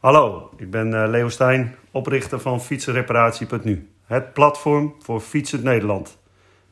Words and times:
Hallo, 0.00 0.50
ik 0.56 0.70
ben 0.70 1.02
eh, 1.02 1.08
Leo 1.08 1.28
Stijn, 1.28 1.74
oprichter 1.90 2.40
van 2.40 2.60
fietsenreparatie.nu. 2.60 3.88
Het 4.04 4.32
platform 4.32 4.94
voor 4.98 5.20
fietsend 5.20 5.62
Nederland. 5.62 6.18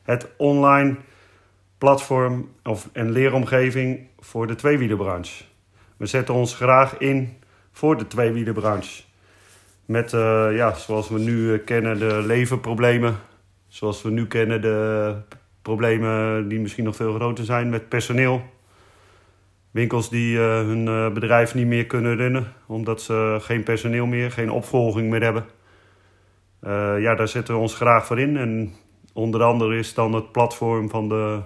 Het 0.03 0.27
online 0.37 0.95
platform 1.77 2.49
of, 2.63 2.89
en 2.91 3.11
leeromgeving 3.11 4.07
voor 4.19 4.47
de 4.47 4.55
tweewielenbranche. 4.55 5.43
We 5.97 6.05
zetten 6.05 6.33
ons 6.33 6.55
graag 6.55 6.97
in 6.97 7.37
voor 7.71 7.97
de 7.97 8.07
tweewielenbranche. 8.07 9.03
Met, 9.85 10.13
eh, 10.13 10.47
ja, 10.55 10.73
zoals 10.73 11.09
we 11.09 11.19
nu 11.19 11.53
eh, 11.53 11.65
kennen, 11.65 11.99
de 11.99 12.21
leverproblemen. 12.25 13.15
Zoals 13.67 14.01
we 14.01 14.09
nu 14.09 14.27
kennen, 14.27 14.61
de 14.61 15.15
problemen 15.61 16.47
die 16.47 16.59
misschien 16.59 16.83
nog 16.83 16.95
veel 16.95 17.13
groter 17.13 17.45
zijn 17.45 17.69
met 17.69 17.89
personeel. 17.89 18.41
Winkels 19.77 20.09
die 20.09 20.37
eh, 20.37 20.43
hun 20.43 20.87
eh, 20.87 21.11
bedrijf 21.13 21.53
niet 21.53 21.67
meer 21.67 21.85
kunnen 21.85 22.15
runnen, 22.15 22.53
omdat 22.67 23.01
ze 23.01 23.37
geen 23.41 23.63
personeel 23.63 24.05
meer, 24.05 24.31
geen 24.31 24.51
opvolging 24.51 25.09
meer 25.09 25.23
hebben. 25.23 25.45
Eh, 26.59 26.99
ja, 26.99 27.15
daar 27.15 27.27
zetten 27.27 27.53
we 27.53 27.59
ons 27.59 27.75
graag 27.75 28.05
voor 28.05 28.19
in. 28.19 28.37
En 28.37 28.73
onder 29.13 29.43
andere 29.43 29.77
is 29.77 29.93
dan 29.93 30.13
het 30.13 30.31
platform 30.31 30.89
van 30.89 31.09
de, 31.09 31.39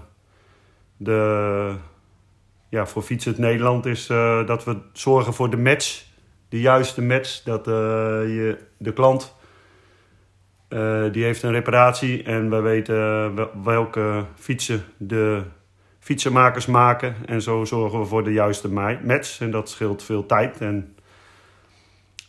de 0.97 1.75
ja, 2.69 2.85
voor 2.85 3.01
Fietsend 3.01 3.37
Nederland 3.37 3.85
is 3.85 4.07
dat 4.45 4.63
we 4.63 4.77
zorgen 4.93 5.33
voor 5.33 5.49
de 5.49 5.57
match. 5.57 6.05
De 6.49 6.59
juiste 6.59 7.01
match. 7.01 7.43
Dat 7.43 7.65
je, 7.65 8.57
de 8.77 8.93
klant 8.93 9.35
die 11.11 11.23
heeft 11.23 11.43
een 11.43 11.51
reparatie 11.51 12.23
en 12.23 12.49
we 12.49 12.59
weten 12.59 12.95
wel- 13.35 13.51
welke 13.63 14.25
fietsen 14.35 14.83
de 14.97 15.43
fietsenmakers 16.01 16.65
maken. 16.65 17.15
En 17.25 17.41
zo 17.41 17.65
zorgen 17.65 17.99
we 17.99 18.05
voor 18.05 18.23
de 18.23 18.33
juiste 18.33 18.69
ma- 18.69 18.99
match. 19.03 19.39
En 19.39 19.51
dat 19.51 19.69
scheelt 19.69 20.03
veel 20.03 20.25
tijd. 20.25 20.61
En 20.61 20.95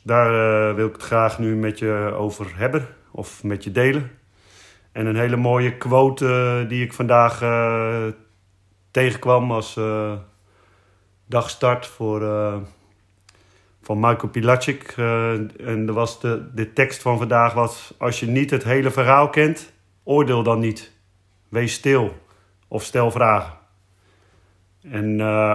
daar 0.03 0.27
eh, 0.69 0.75
wil 0.75 0.87
ik 0.87 0.93
het 0.93 1.03
graag 1.03 1.39
nu 1.39 1.57
met 1.57 1.79
je 1.79 2.13
over 2.17 2.57
hebben. 2.57 2.87
Of 3.11 3.43
met 3.43 3.65
je 3.65 3.73
delen. 3.73 4.11
En 4.93 5.07
een 5.07 5.17
hele 5.17 5.37
mooie 5.37 5.77
quote 5.77 6.27
eh, 6.27 6.69
die 6.69 6.85
ik 6.85 6.93
vandaag 6.93 7.43
eh, 7.43 8.07
tegenkwam 8.91 9.53
als 9.53 9.81
dagstart 11.27 11.87
voor, 11.87 12.21
van 13.83 14.01
Michael 14.01 14.29
Pilacic. 14.29 14.95
En 14.97 15.85
er 15.87 15.93
was 15.93 16.21
de, 16.21 16.55
de 16.55 16.73
tekst 16.73 17.03
van 17.03 17.19
vandaag 17.19 17.53
was... 17.53 17.95
Als 17.99 18.21
je 18.21 18.27
niet 18.27 18.51
het 18.51 18.65
hele 18.65 18.91
verhaal 18.91 19.29
kent, 19.29 19.73
oordeel 20.05 20.43
dan 20.43 20.59
niet. 20.59 20.93
Wees 21.49 21.73
stil 21.73 22.15
of 22.69 22.83
stel 22.83 23.11
vragen. 23.11 23.62
En 24.83 25.21
eh, 25.21 25.55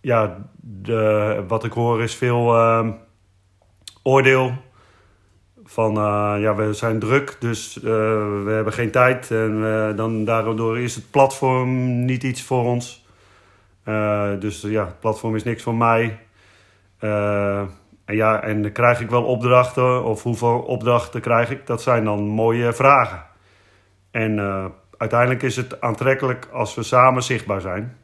ja, 0.00 0.36
de, 0.60 1.44
wat 1.48 1.64
ik 1.64 1.72
hoor 1.72 2.02
is 2.02 2.14
veel 2.14 2.54
eh, 2.54 2.88
oordeel. 4.02 4.52
Van 5.64 5.96
eh, 5.96 6.34
ja, 6.38 6.54
we 6.54 6.72
zijn 6.72 6.98
druk, 6.98 7.36
dus 7.40 7.76
eh, 7.76 7.82
we 8.44 8.50
hebben 8.50 8.72
geen 8.72 8.90
tijd. 8.90 9.30
En 9.30 9.92
dan 9.96 10.24
daardoor 10.24 10.78
is 10.78 10.94
het 10.94 11.10
platform 11.10 12.04
niet 12.04 12.22
iets 12.22 12.42
voor 12.42 12.64
ons. 12.64 13.08
Dus 14.38 14.60
ja, 14.60 14.84
het 14.84 15.00
platform 15.00 15.34
is 15.34 15.44
niks 15.44 15.62
voor 15.62 15.74
mij. 15.74 16.18
En 16.98 18.16
ja, 18.16 18.42
en 18.42 18.72
krijg 18.72 19.00
ik 19.00 19.10
wel 19.10 19.24
opdrachten, 19.24 20.04
of 20.04 20.22
hoeveel 20.22 20.58
opdrachten 20.58 21.20
krijg 21.20 21.50
ik? 21.50 21.66
Dat 21.66 21.82
zijn 21.82 22.04
dan 22.04 22.22
mooie 22.22 22.72
vragen. 22.72 23.22
En 24.10 24.40
uiteindelijk 24.96 25.42
is 25.42 25.56
het 25.56 25.80
aantrekkelijk 25.80 26.48
als 26.52 26.74
we 26.74 26.82
samen 26.82 27.22
zichtbaar 27.22 27.60
zijn. 27.60 27.99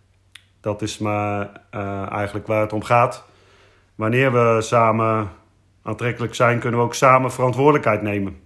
Dat 0.66 0.82
is 0.82 0.98
maar 0.98 1.60
eh, 1.70 2.10
eigenlijk 2.10 2.46
waar 2.46 2.60
het 2.60 2.72
om 2.72 2.82
gaat. 2.82 3.24
Wanneer 3.94 4.32
we 4.32 4.60
samen 4.60 5.30
aantrekkelijk 5.82 6.34
zijn, 6.34 6.58
kunnen 6.58 6.80
we 6.80 6.86
ook 6.86 6.94
samen 6.94 7.32
verantwoordelijkheid 7.32 8.02
nemen. 8.02 8.36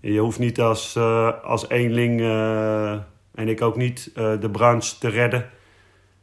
Je 0.00 0.18
hoeft 0.18 0.38
niet 0.38 0.60
als, 0.60 0.96
eh, 0.96 1.30
als 1.44 1.68
eenling, 1.68 2.20
eh, 2.20 2.90
en 3.34 3.48
ik 3.48 3.62
ook 3.62 3.76
niet, 3.76 4.10
de 4.14 4.48
branche 4.52 4.98
te 4.98 5.08
redden. 5.08 5.50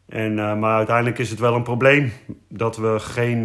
En, 0.09 0.59
maar 0.59 0.77
uiteindelijk 0.77 1.17
is 1.17 1.29
het 1.29 1.39
wel 1.39 1.55
een 1.55 1.63
probleem 1.63 2.11
dat 2.49 2.77
we 2.77 2.99
geen, 2.99 3.43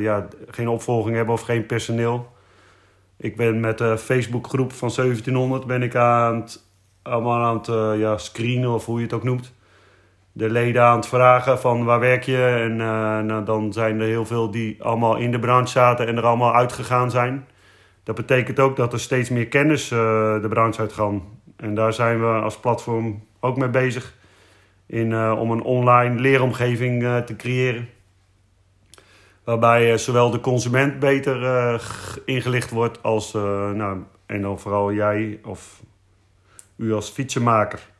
ja, 0.00 0.28
geen 0.48 0.68
opvolging 0.68 1.16
hebben 1.16 1.34
of 1.34 1.40
geen 1.40 1.66
personeel. 1.66 2.32
Ik 3.16 3.36
ben 3.36 3.60
met 3.60 3.78
de 3.78 3.98
Facebookgroep 3.98 4.72
van 4.72 4.90
1700 4.90 5.66
ben 5.66 5.82
ik 5.82 5.94
aan 5.94 6.40
het, 6.40 6.64
allemaal 7.02 7.42
aan 7.44 7.56
het 7.56 7.98
ja, 7.98 8.18
screenen 8.18 8.70
of 8.70 8.86
hoe 8.86 8.98
je 8.98 9.04
het 9.04 9.14
ook 9.14 9.24
noemt. 9.24 9.52
De 10.34 10.50
leden 10.50 10.82
aan 10.82 10.96
het 10.96 11.06
vragen 11.06 11.58
van 11.58 11.84
waar 11.84 12.00
werk 12.00 12.22
je? 12.22 12.44
En 12.44 12.80
eh, 12.80 13.18
nou, 13.20 13.44
dan 13.44 13.72
zijn 13.72 14.00
er 14.00 14.06
heel 14.06 14.26
veel 14.26 14.50
die 14.50 14.82
allemaal 14.82 15.16
in 15.16 15.30
de 15.30 15.38
branche 15.38 15.72
zaten 15.72 16.06
en 16.06 16.16
er 16.16 16.26
allemaal 16.26 16.54
uitgegaan 16.54 17.10
zijn. 17.10 17.46
Dat 18.02 18.14
betekent 18.14 18.60
ook 18.60 18.76
dat 18.76 18.92
er 18.92 19.00
steeds 19.00 19.30
meer 19.30 19.48
kennis 19.48 19.90
eh, 19.90 19.98
de 20.40 20.48
branche 20.48 20.80
uitgaan. 20.80 21.22
En 21.56 21.74
daar 21.74 21.92
zijn 21.92 22.20
we 22.20 22.26
als 22.26 22.58
platform 22.58 23.24
ook 23.40 23.56
mee 23.56 23.68
bezig. 23.68 24.14
In, 24.86 25.12
eh, 25.12 25.36
om 25.38 25.50
een 25.50 25.62
online 25.62 26.20
leeromgeving 26.20 27.24
te 27.26 27.36
creëren. 27.36 27.88
Waarbij 29.44 29.98
zowel 29.98 30.30
de 30.30 30.40
consument 30.40 30.98
beter 30.98 31.80
ingelicht 32.24 32.70
wordt 32.70 33.02
als, 33.02 33.32
nou, 33.32 33.98
en 34.26 34.42
dan 34.42 34.58
vooral 34.58 34.92
jij 34.92 35.40
of 35.44 35.82
u 36.76 36.92
als 36.92 37.10
fietsenmaker. 37.10 37.91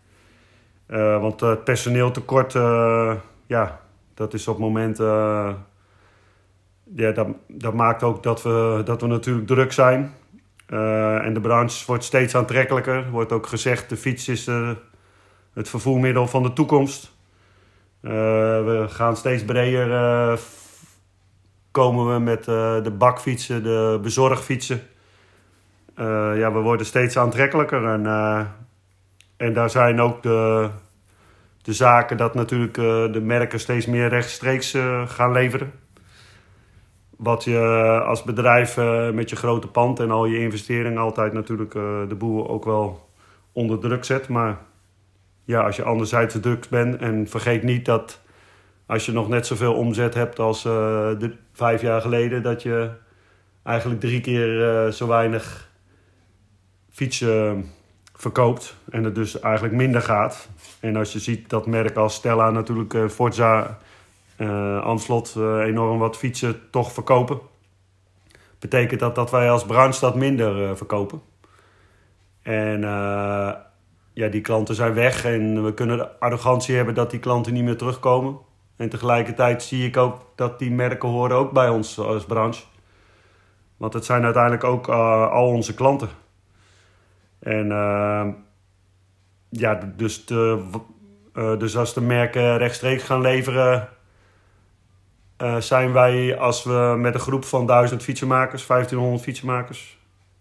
Eh, 0.93 1.21
want 1.21 1.41
het 1.41 1.65
personeeltekort, 1.65 2.55
eh, 2.55 3.15
ja, 3.47 3.81
dat 4.15 4.35
is 4.35 4.49
op 4.49 4.55
het 4.55 4.65
moment. 4.65 5.01
eh, 5.01 5.53
ja, 6.95 7.11
dat, 7.13 7.27
dat 7.49 7.75
maakt 7.75 8.03
ook 8.03 8.23
dat 8.23 8.43
we, 8.43 8.83
dat 8.85 9.01
we 9.01 9.07
natuurlijk 9.07 9.47
druk 9.47 9.73
zijn. 9.73 10.15
Eh, 10.67 11.25
en 11.25 11.35
de 11.35 11.41
branche 11.41 11.87
wordt 11.87 12.05
steeds 12.05 12.35
aantrekkelijker. 12.37 12.95
Er 12.95 13.11
wordt 13.11 13.33
ook 13.33 13.47
gezegd, 13.47 13.89
de 13.89 13.97
fiets 13.97 14.29
is 14.29 14.47
eh, 14.47 14.71
het 15.55 15.69
vervoermiddel 15.69 16.27
van 16.27 16.43
de 16.43 16.53
toekomst. 16.53 17.13
Eh, 18.01 18.11
we 18.65 18.85
gaan 18.89 19.17
steeds 19.17 19.45
breder 19.45 19.93
eh, 19.93 20.39
komen 21.71 22.15
we 22.15 22.21
met 22.21 22.49
eh, 22.49 22.83
de 22.83 22.91
bakfietsen, 22.91 23.63
de 23.63 23.99
bezorgfietsen. 24.03 24.81
Eh, 25.95 26.33
ja, 26.37 26.53
we 26.53 26.59
worden 26.59 26.87
steeds 26.87 27.17
aantrekkelijker. 27.19 27.85
En, 27.85 28.07
eh, 28.07 28.41
en 29.37 29.53
daar 29.53 29.71
zijn 29.71 30.01
ook 30.01 30.23
de, 30.23 30.69
de 31.63 31.73
zaken 31.73 32.17
dat 32.17 32.35
natuurlijk 32.35 32.77
eh, 32.77 33.13
de 33.13 33.21
merken 33.21 33.61
steeds 33.61 33.87
meer 33.87 34.09
rechtstreeks 34.09 34.75
eh, 34.75 35.09
gaan 35.09 35.33
leveren. 35.33 35.73
Wat 37.17 37.45
je 37.45 37.59
als 38.07 38.23
bedrijf 38.23 38.77
eh, 38.77 39.11
met 39.11 39.31
je 39.31 39.37
grote 39.37 39.69
pand 39.69 40.01
en 40.01 40.11
al 40.11 40.25
je 40.25 40.39
investeringen 40.39 40.99
altijd 40.99 41.33
natuurlijk 41.33 41.75
eh, 41.75 42.09
de 42.09 42.15
boel 42.15 42.49
ook 42.49 42.65
wel 42.65 43.09
onder 43.53 43.79
druk 43.79 44.05
zet. 44.05 44.29
Maar 44.29 44.59
ja, 45.45 45.61
als 45.61 45.77
je 45.77 45.83
anderzijds 45.83 46.41
druk 46.41 46.67
bent 46.71 46.97
en 46.97 47.29
vergeet 47.29 47.63
niet 47.63 47.85
dat 47.85 48.21
als 48.87 49.07
je 49.07 49.13
nog 49.13 49.29
net 49.29 49.47
zoveel 49.47 49.75
omzet 49.75 50.15
hebt 50.15 50.39
als 50.39 50.65
eh, 50.65 51.11
vijf 51.53 51.81
jaar 51.81 52.01
geleden, 52.01 52.43
dat 52.43 52.63
je 52.63 52.91
eigenlijk 53.63 54.01
drie 54.01 54.21
keer 54.21 54.69
eh, 54.69 54.93
zo 54.93 55.07
weinig 55.07 55.71
fietsen 56.91 57.71
verkoopt 58.23 58.77
en 58.91 59.05
het 59.05 59.15
dus 59.15 59.41
eigenlijk 59.41 59.75
minder 59.75 60.03
gaat. 60.03 60.49
En 60.81 60.97
als 60.97 61.13
je 61.13 61.19
ziet 61.19 61.51
dat 61.51 61.67
merken 61.67 62.03
als 62.03 62.15
Stella 62.15 62.51
natuurlijk 62.51 62.95
eh, 62.95 63.09
Forza, 63.09 63.79
eh, 64.37 65.65
enorm 65.65 65.99
wat 65.99 66.17
fietsen 66.17 66.61
toch 66.71 66.93
verkopen. 66.93 67.41
Betekent 68.59 69.01
dat 69.01 69.15
dat 69.15 69.31
wij 69.31 69.51
als 69.51 69.65
branche 69.65 70.01
dat 70.01 70.15
minder 70.15 70.77
verkopen. 70.77 71.21
En 72.43 72.81
ja, 74.13 74.29
die 74.31 74.41
klanten 74.41 74.75
zijn 74.75 74.95
weg 74.95 75.25
en 75.25 75.65
we 75.65 75.75
kunnen 75.75 75.99
de 75.99 76.21
arrogantie 76.21 76.77
hebben 76.77 76.95
dat 76.95 77.11
die 77.11 77.21
klanten 77.21 77.53
niet 77.53 77.65
meer 77.65 77.77
terugkomen. 77.77 78.39
En 78.77 78.89
tegelijkertijd 78.89 79.63
zie 79.63 79.87
ik 79.87 79.97
ook 79.97 80.33
dat 80.35 80.59
die 80.59 80.71
merken 80.71 81.09
horen 81.09 81.37
ook 81.37 81.53
bij 81.53 81.69
ons 81.69 81.99
als 81.99 82.25
branche. 82.25 82.63
Want 83.77 83.93
het 83.93 84.05
zijn 84.05 84.25
uiteindelijk 84.25 84.65
ook 84.65 84.89
al 84.89 85.47
onze 85.47 85.75
klanten. 85.75 86.09
En 87.43 87.73
eh, 87.73 88.29
ja, 89.49 89.93
dus, 89.97 90.25
de, 90.25 90.65
eh, 91.33 91.59
dus 91.59 91.77
als 91.77 91.95
de 91.95 92.01
merken 92.01 92.59
rechtstreeks 92.59 93.03
gaan 93.03 93.21
leveren, 93.21 93.89
eh, 95.37 95.57
zijn 95.57 95.93
wij 95.93 96.39
als 96.39 96.65
we 96.65 96.95
met 96.99 97.15
een 97.15 97.21
groep 97.21 97.45
van 97.45 97.67
1000 97.67 98.03
fietsenmakers, 98.03 98.67
1500 98.67 99.23
fietsenmakers, 99.23 99.99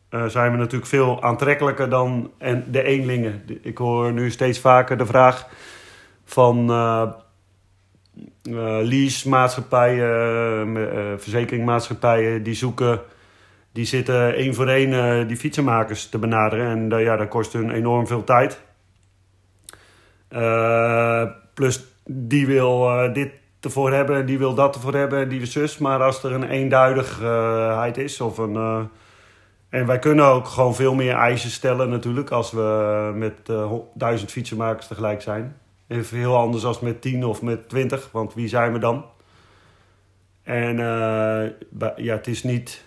eh, 0.10 0.26
zijn 0.26 0.52
we 0.52 0.58
natuurlijk 0.58 0.90
veel 0.90 1.22
aantrekkelijker 1.22 1.90
dan 1.90 2.32
en 2.38 2.66
de 2.72 2.84
eenlingen. 2.84 3.44
Ik 3.62 3.78
hoor 3.78 4.14
nu 4.14 4.32
steeds 4.32 4.60
vaker 4.60 4.98
de 4.98 5.06
vraag 5.06 5.48
van 6.26 6.70
eh, 6.70 7.12
leasemaatschappijen, 8.82 10.76
uh, 10.76 11.14
verzekeringmaatschappijen, 11.18 12.44
die 12.44 12.54
zoeken, 12.54 13.02
die 13.72 13.86
zitten 13.86 14.36
één 14.36 14.56
voor 14.56 14.68
één 14.68 14.94
eh, 14.94 15.28
die 15.28 15.38
fietsenmakers 15.38 16.10
te 16.10 16.18
benaderen. 16.18 16.68
En 16.68 16.92
eh, 16.92 17.04
ja, 17.04 17.16
dat 17.16 17.28
kost 17.28 17.54
hun 17.54 17.72
enorm 17.72 18.08
veel 18.08 18.24
tijd. 18.24 18.62
Eh, 20.28 21.24
plus 21.54 21.86
die 22.06 22.48
wil 22.48 22.90
dit 23.14 23.32
ervoor 23.60 23.92
hebben 23.92 24.16
en 24.16 24.26
die 24.26 24.38
wil 24.38 24.54
dat 24.54 24.76
ervoor 24.76 24.94
hebben 24.94 25.20
en 25.20 25.30
die 25.30 25.38
wil 25.38 25.48
zus. 25.48 25.78
Maar 25.78 26.04
als 26.04 26.24
er 26.24 26.32
een 26.32 26.50
eenduidigheid 26.50 27.98
is 27.98 28.22
of 28.22 28.38
een... 28.38 28.90
En 29.70 29.86
wij 29.86 30.00
kunnen 30.00 30.26
ook 30.26 30.48
gewoon 30.48 30.76
veel 30.76 30.94
meer 30.94 31.16
eisen 31.16 31.50
stellen 31.50 31.90
natuurlijk 31.90 32.30
als 32.30 32.52
we 32.52 33.12
met 33.16 33.34
uh, 33.50 33.74
duizend 33.94 34.32
fietsenmakers 34.32 34.88
tegelijk 34.88 35.22
zijn. 35.22 35.58
Even 35.88 36.18
heel 36.18 36.38
anders 36.38 36.66
als 36.66 36.80
met 36.80 37.02
tien 37.02 37.26
of 37.26 37.42
met 37.42 37.70
twintig, 37.70 38.10
want 38.12 38.34
wie 38.34 38.48
zijn 38.48 38.74
we 38.74 38.80
dan? 38.80 39.06
En 40.44 40.78
ja, 41.96 42.16
het 42.16 42.28
is 42.28 42.44
niet 42.44 42.84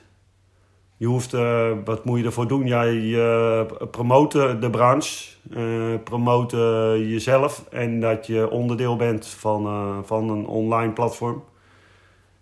je 1.04 1.10
hoeft, 1.10 1.34
uh, 1.34 1.70
wat 1.84 2.04
moet 2.04 2.18
je 2.18 2.24
ervoor 2.24 2.48
doen? 2.48 2.66
Ja, 2.66 2.82
je 2.82 3.66
uh, 3.70 3.88
promoten 3.90 4.60
de 4.60 4.70
branche, 4.70 5.28
uh, 5.50 5.94
promoten 6.04 7.08
jezelf 7.08 7.64
en 7.70 8.00
dat 8.00 8.26
je 8.26 8.50
onderdeel 8.50 8.96
bent 8.96 9.26
van, 9.26 10.02
van 10.06 10.30
een 10.30 10.46
online 10.46 10.92
platform. 10.92 11.44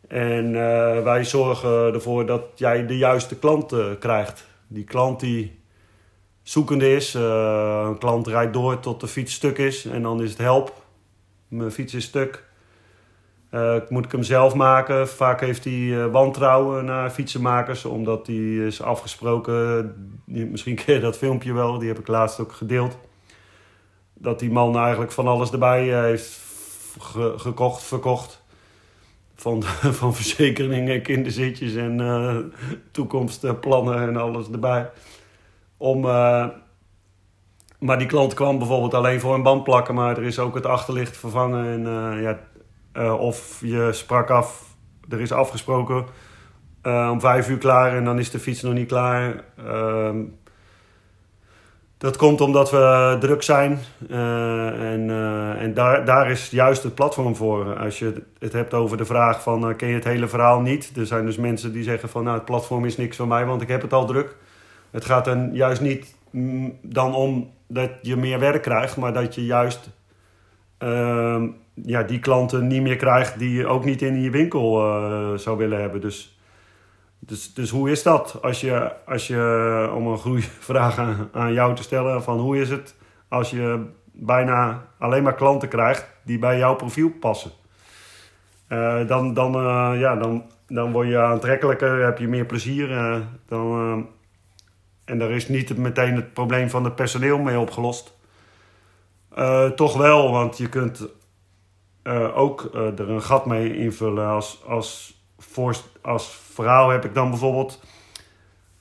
En 0.09 0.53
wij 1.05 1.25
zorgen 1.25 1.95
ervoor 1.95 2.27
dat 2.27 2.43
jij 2.55 2.87
de 2.87 2.97
juiste 2.97 3.39
klant 3.39 3.75
krijgt. 3.99 4.47
Die 4.67 4.85
klant 4.85 5.21
die 5.21 5.61
zoekende 6.43 6.95
is, 6.95 7.15
een 7.15 7.99
klant 7.99 8.27
rijdt 8.27 8.53
door 8.53 8.81
tot 8.81 9.01
de 9.01 9.09
fiets 9.09 9.35
stuk 9.35 9.59
is 9.59 9.85
en 9.85 10.03
dan 10.03 10.23
is 10.23 10.31
het 10.31 10.39
help. 10.39 10.73
Mijn 11.49 11.71
fiets 11.71 11.95
is 11.95 12.05
stuk 12.05 12.45
uh, 13.53 13.77
moet 13.89 14.05
ik 14.05 14.13
hem 14.13 14.23
zelf 14.23 14.55
maken. 14.55 15.09
Vaak 15.09 15.41
heeft 15.41 15.65
hij 15.65 15.73
uh, 15.73 16.07
wantrouwen 16.07 16.85
naar 16.85 17.11
fietsenmakers, 17.11 17.85
omdat 17.85 18.27
hij 18.27 18.37
is 18.37 18.83
afgesproken. 18.83 19.95
Misschien 20.25 20.75
ken 20.85 20.95
je 20.95 21.01
dat 21.01 21.19
filmpje 21.19 21.53
wel, 21.53 21.79
die 21.79 21.89
heb 21.89 21.99
ik 21.99 22.09
laatst 22.09 22.41
ook 22.41 22.53
gedeeld. 22.53 22.99
Dat 24.15 24.39
die 24.39 24.51
man 24.51 24.79
eigenlijk 24.79 25.13
van 25.13 25.27
alles 25.27 25.51
erbij 25.51 25.89
uh, 25.89 26.01
heeft 26.01 26.41
ge 26.99 27.35
gekocht, 27.37 27.83
verkocht. 27.83 28.41
Van, 29.35 29.63
van 30.03 30.15
verzekeringen, 30.15 31.03
kinderzitjes 31.03 31.75
en 31.75 32.53
toekomstplannen 32.91 33.99
en 34.09 34.17
alles 34.17 34.51
erbij. 34.51 34.91
Om, 35.77 36.01
maar 37.79 37.99
die 37.99 38.07
klant 38.07 38.35
kwam 38.35 38.59
bijvoorbeeld 38.59 38.95
alleen 38.95 39.21
voor 39.21 39.35
een 39.35 39.43
band 39.43 39.65
plakken, 39.65 39.95
maar 39.95 40.17
er 40.17 40.25
is 40.25 40.39
ook 40.39 40.55
het 40.55 40.67
achterlicht 40.67 41.17
vervangen. 41.17 41.67
En 41.67 41.83
ja, 42.23 42.39
uh, 42.95 43.21
of 43.21 43.61
je 43.61 43.89
sprak 43.93 44.31
af, 44.31 44.77
er 45.09 45.21
is 45.21 45.33
afgesproken 45.33 46.05
uh, 46.83 47.09
om 47.13 47.21
vijf 47.21 47.49
uur 47.49 47.59
klaar 47.59 47.97
en 47.97 48.05
dan 48.05 48.19
is 48.19 48.31
de 48.31 48.39
fiets 48.39 48.63
nog 48.63 48.73
niet 48.73 48.89
klaar. 48.89 49.45
Uh, 49.67 50.11
dat 51.99 52.17
komt 52.17 52.41
omdat 52.41 52.71
we 52.71 53.17
druk 53.21 53.43
zijn 53.43 53.79
uh, 54.11 54.93
en, 54.93 55.11
en 55.59 55.75
daar, 55.75 56.05
daar 56.05 56.31
is 56.31 56.51
juist 56.51 56.83
het 56.83 56.95
platform 56.95 57.37
voor. 57.37 57.79
Als 57.79 57.99
je 57.99 58.23
het 58.39 58.53
hebt 58.53 58.75
over 58.75 58.97
de 58.97 59.05
vraag 59.05 59.43
van 59.43 59.77
ken 59.77 59.89
je 59.89 59.95
het 59.95 60.05
hele 60.05 60.29
verhaal 60.29 60.61
niet? 60.61 60.93
Er 60.97 61.07
zijn 61.07 61.27
dus 61.27 61.37
mensen 61.37 61.73
die 61.73 61.83
zeggen 61.83 62.09
van 62.09 62.25
nou 62.25 62.37
het 62.37 62.45
platform 62.45 62.85
is 62.85 62.97
niks 62.97 63.17
voor 63.17 63.29
mij 63.29 63.47
want 63.47 63.63
ik 63.63 63.69
heb 63.69 63.83
het 63.83 63.93
al 63.93 64.07
druk. 64.07 64.37
Het 64.91 65.05
gaat 65.05 65.27
er 65.27 65.49
juist 65.53 65.81
niet 65.81 66.15
mm, 66.31 66.79
dan 66.83 67.15
om 67.15 67.51
dat 67.67 67.91
je 68.03 68.17
meer 68.17 68.39
werk 68.39 68.63
krijgt, 68.63 68.97
maar 68.97 69.13
dat 69.13 69.35
je 69.35 69.45
juist 69.45 69.91
ehm, 70.79 71.49
ja, 71.75 72.03
die 72.03 72.19
klanten 72.19 72.67
niet 72.67 72.83
meer 72.83 72.97
krijgt 72.97 73.39
die 73.39 73.51
je 73.51 73.67
ook 73.67 73.85
niet 73.85 74.03
in 74.03 74.23
je 74.23 74.31
winkel 74.31 74.87
uh, 74.87 75.39
zou 75.39 75.57
willen 75.59 75.81
hebben. 75.81 76.01
Dus, 76.01 76.39
dus, 77.19 77.55
dus 77.55 77.71
hoe 77.71 77.91
is 77.91 78.03
dat? 78.03 78.39
Als 78.43 78.61
je, 78.61 78.93
als 79.07 79.27
je 79.27 79.91
om 79.95 80.07
een 80.07 80.19
goede 80.19 80.43
vraag 80.71 81.19
aan, 81.33 81.53
jou 81.53 81.75
te 81.75 81.83
stellen, 81.83 82.23
van 82.23 82.39
hoe 82.39 82.59
is 82.61 82.71
het 82.71 82.95
als 83.29 83.51
je 83.51 83.85
bijna 84.13 84.85
alleen 84.99 85.23
maar 85.23 85.35
klanten 85.35 85.69
krijgt 85.69 86.07
die 86.23 86.39
bij 86.39 86.59
jouw 86.59 86.75
profiel 86.75 87.11
passen? 87.21 87.51
Uh, 88.69 89.07
dan, 89.07 89.35
dan, 89.35 89.55
uh, 89.55 90.01
ja, 90.01 90.17
dan, 90.17 90.45
dan 90.69 90.93
word 90.93 91.09
je 91.09 91.19
aantrekkelijker, 91.19 92.05
heb 92.05 92.19
je 92.19 92.29
meer 92.29 92.47
plezier. 92.47 92.89
dan, 93.49 94.09
en 95.05 95.19
daar 95.19 95.31
is 95.31 95.49
niet 95.49 95.77
meteen 95.77 96.17
het 96.17 96.33
probleem 96.33 96.71
van 96.71 96.85
het 96.85 96.95
personeel 96.95 97.39
mee 97.39 97.59
opgelost. 97.59 98.17
toch 99.75 99.97
wel, 99.97 100.31
want 100.31 100.59
je 100.59 100.69
kunt 100.69 101.09
uh, 102.05 102.37
ook 102.39 102.71
uh, 102.75 102.99
er 102.99 103.11
een 103.11 103.23
gat 103.23 103.47
mee 103.47 103.77
invullen. 103.77 104.27
Als, 104.27 104.63
als, 104.67 105.21
voor, 105.39 105.77
als 106.03 106.27
verhaal 106.53 106.89
heb 106.89 107.05
ik 107.05 107.15
dan 107.15 107.31
bijvoorbeeld. 107.31 107.85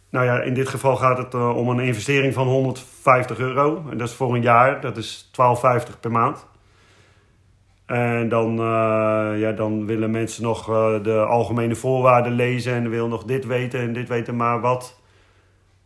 Nou 0.10 0.26
ja, 0.26 0.42
in 0.42 0.54
dit 0.54 0.70
geval 0.70 0.96
gaat 0.96 1.18
het 1.18 1.34
uh, 1.34 1.58
om 1.58 1.70
een 1.70 1.80
investering 1.80 2.34
van 2.34 2.48
150 2.48 3.40
euro. 3.40 3.84
En 3.90 3.98
dat 3.98 4.08
is 4.08 4.16
voor 4.16 4.36
een 4.36 4.42
jaar, 4.42 4.82
dat 4.82 4.98
is 4.98 5.32
12,50 5.92 6.00
per 6.00 6.12
maand. 6.12 6.50
En 7.86 8.30
dan, 8.30 8.56
ja, 9.38 9.52
dan 9.52 9.86
willen 9.86 10.12
mensen 10.12 10.44
nog 10.44 10.66
de 11.02 11.26
algemene 11.26 11.76
voorwaarden 11.76 12.32
lezen 12.32 12.74
en 12.74 12.90
willen 12.90 13.10
nog 13.10 13.24
dit 13.24 13.46
weten 13.46 13.80
en 13.80 13.94
dit 13.94 14.08
weten, 14.08 14.36
maar 14.36 14.62
wat. 14.62 15.00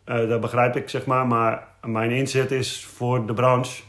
dat 0.04 0.42
begrijp 0.42 0.76
ik, 0.76 0.90
zeg 0.90 1.06
maar. 1.06 1.28
Maar 1.28 1.68
mijn 1.82 2.12
inzet 2.12 2.52
is 2.52 2.86
voor 2.86 3.26
de 3.26 3.34
branche 3.34 3.82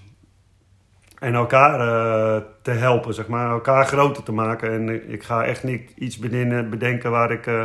en 1.19 1.35
elkaar 1.35 1.81
uh, 1.81 2.43
te 2.63 2.71
helpen, 2.71 3.15
zeg 3.15 3.27
maar, 3.27 3.51
elkaar 3.51 3.87
groter 3.87 4.23
te 4.23 4.33
maken. 4.33 4.73
En 4.73 5.13
ik 5.13 5.23
ga 5.23 5.45
echt 5.45 5.65
niet 5.65 5.91
iets 5.95 6.19
bedenken 6.19 7.11
waar 7.11 7.31
ik. 7.31 7.47
Uh, 7.47 7.65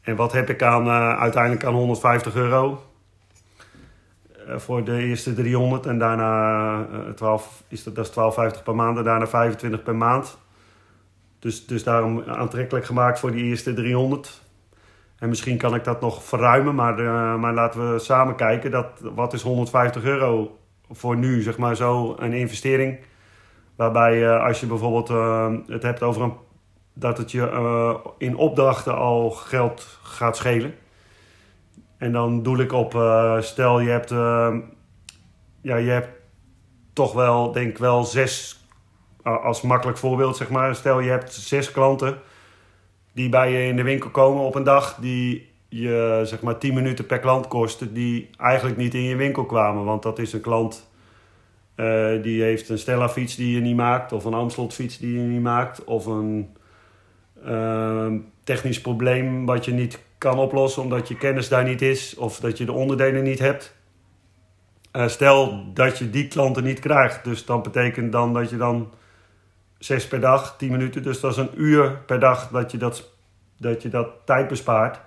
en 0.00 0.16
wat 0.16 0.32
heb 0.32 0.50
ik 0.50 0.62
aan, 0.62 0.86
uh, 0.86 1.18
uiteindelijk 1.18 1.64
aan 1.64 1.74
150 1.74 2.34
euro? 2.34 2.82
voor 4.56 4.84
de 4.84 4.98
eerste 4.98 5.34
300 5.34 5.86
en 5.86 5.98
daarna 5.98 6.86
12, 7.14 7.62
is 7.68 7.82
dat, 7.84 7.94
dat 7.94 8.06
is 8.06 8.56
12,50 8.58 8.62
per 8.64 8.74
maand 8.74 8.98
en 8.98 9.04
daarna 9.04 9.26
25 9.26 9.82
per 9.82 9.96
maand. 9.96 10.38
Dus, 11.38 11.66
dus 11.66 11.84
daarom 11.84 12.22
aantrekkelijk 12.26 12.86
gemaakt 12.86 13.18
voor 13.18 13.32
die 13.32 13.44
eerste 13.44 13.74
300. 13.74 14.42
En 15.18 15.28
misschien 15.28 15.58
kan 15.58 15.74
ik 15.74 15.84
dat 15.84 16.00
nog 16.00 16.24
verruimen, 16.24 16.74
maar, 16.74 16.94
maar 17.38 17.54
laten 17.54 17.92
we 17.92 17.98
samen 17.98 18.34
kijken. 18.34 18.70
Dat, 18.70 18.86
wat 19.00 19.32
is 19.32 19.42
150 19.42 20.04
euro 20.04 20.58
voor 20.90 21.16
nu, 21.16 21.42
zeg 21.42 21.58
maar 21.58 21.76
zo, 21.76 22.16
een 22.18 22.32
investering. 22.32 22.98
Waarbij 23.76 24.22
uh, 24.22 24.44
als 24.44 24.60
je 24.60 24.66
bijvoorbeeld 24.66 25.10
uh, 25.10 25.54
het 25.66 25.82
hebt 25.82 26.02
over 26.02 26.22
een, 26.22 26.32
dat 26.94 27.18
het 27.18 27.30
je 27.30 27.38
uh, 27.38 27.94
in 28.18 28.36
opdrachten 28.36 28.96
al 28.96 29.30
geld 29.30 29.98
gaat 30.02 30.36
schelen. 30.36 30.74
En 31.98 32.12
dan 32.12 32.42
doe 32.42 32.62
ik 32.62 32.72
op, 32.72 32.90
stel 33.40 33.80
je 33.80 33.90
hebt, 33.90 34.10
ja, 35.60 35.76
je 35.76 35.90
hebt 35.90 36.08
toch 36.92 37.12
wel, 37.12 37.52
denk 37.52 37.78
wel 37.78 38.04
zes, 38.04 38.64
als 39.22 39.62
makkelijk 39.62 39.98
voorbeeld 39.98 40.36
zeg 40.36 40.50
maar. 40.50 40.74
Stel 40.74 41.00
je 41.00 41.10
hebt 41.10 41.32
zes 41.32 41.70
klanten 41.70 42.18
die 43.12 43.28
bij 43.28 43.52
je 43.52 43.68
in 43.68 43.76
de 43.76 43.82
winkel 43.82 44.10
komen 44.10 44.42
op 44.42 44.54
een 44.54 44.64
dag 44.64 44.94
die 45.00 45.53
je 45.80 46.20
zeg 46.24 46.42
maar 46.42 46.58
10 46.58 46.74
minuten 46.74 47.06
per 47.06 47.18
klant 47.18 47.48
kosten 47.48 47.94
die 47.94 48.30
eigenlijk 48.36 48.76
niet 48.76 48.94
in 48.94 49.02
je 49.02 49.16
winkel 49.16 49.44
kwamen. 49.44 49.84
Want 49.84 50.02
dat 50.02 50.18
is 50.18 50.32
een 50.32 50.40
klant 50.40 50.88
uh, 51.76 52.22
die 52.22 52.42
heeft 52.42 52.68
een 52.68 52.78
Stella 52.78 53.08
fiets 53.08 53.36
die 53.36 53.54
je 53.54 53.60
niet 53.60 53.76
maakt, 53.76 54.12
of 54.12 54.24
een 54.24 54.34
Amstelot 54.34 54.74
fiets 54.74 54.98
die 54.98 55.14
je 55.14 55.20
niet 55.20 55.42
maakt, 55.42 55.84
of 55.84 56.06
een 56.06 56.56
uh, 57.46 58.12
technisch 58.44 58.80
probleem 58.80 59.46
wat 59.46 59.64
je 59.64 59.72
niet 59.72 59.98
kan 60.18 60.38
oplossen 60.38 60.82
omdat 60.82 61.08
je 61.08 61.16
kennis 61.16 61.48
daar 61.48 61.64
niet 61.64 61.82
is, 61.82 62.14
of 62.14 62.40
dat 62.40 62.58
je 62.58 62.64
de 62.64 62.72
onderdelen 62.72 63.22
niet 63.22 63.38
hebt. 63.38 63.74
Uh, 64.92 65.08
stel 65.08 65.64
dat 65.72 65.98
je 65.98 66.10
die 66.10 66.28
klanten 66.28 66.64
niet 66.64 66.80
krijgt, 66.80 67.24
dus 67.24 67.44
dat 67.44 67.62
betekent 67.62 68.12
dan 68.12 68.32
dat 68.32 68.50
je 68.50 68.56
dan 68.56 68.90
zes 69.78 70.08
per 70.08 70.20
dag, 70.20 70.56
10 70.58 70.70
minuten, 70.70 71.02
dus 71.02 71.20
dat 71.20 71.30
is 71.30 71.36
een 71.36 71.50
uur 71.54 71.90
per 72.06 72.20
dag 72.20 72.48
dat 72.48 72.70
je 72.70 72.78
dat, 72.78 73.10
dat, 73.58 73.82
je 73.82 73.88
dat 73.88 74.08
tijd 74.24 74.48
bespaart. 74.48 75.00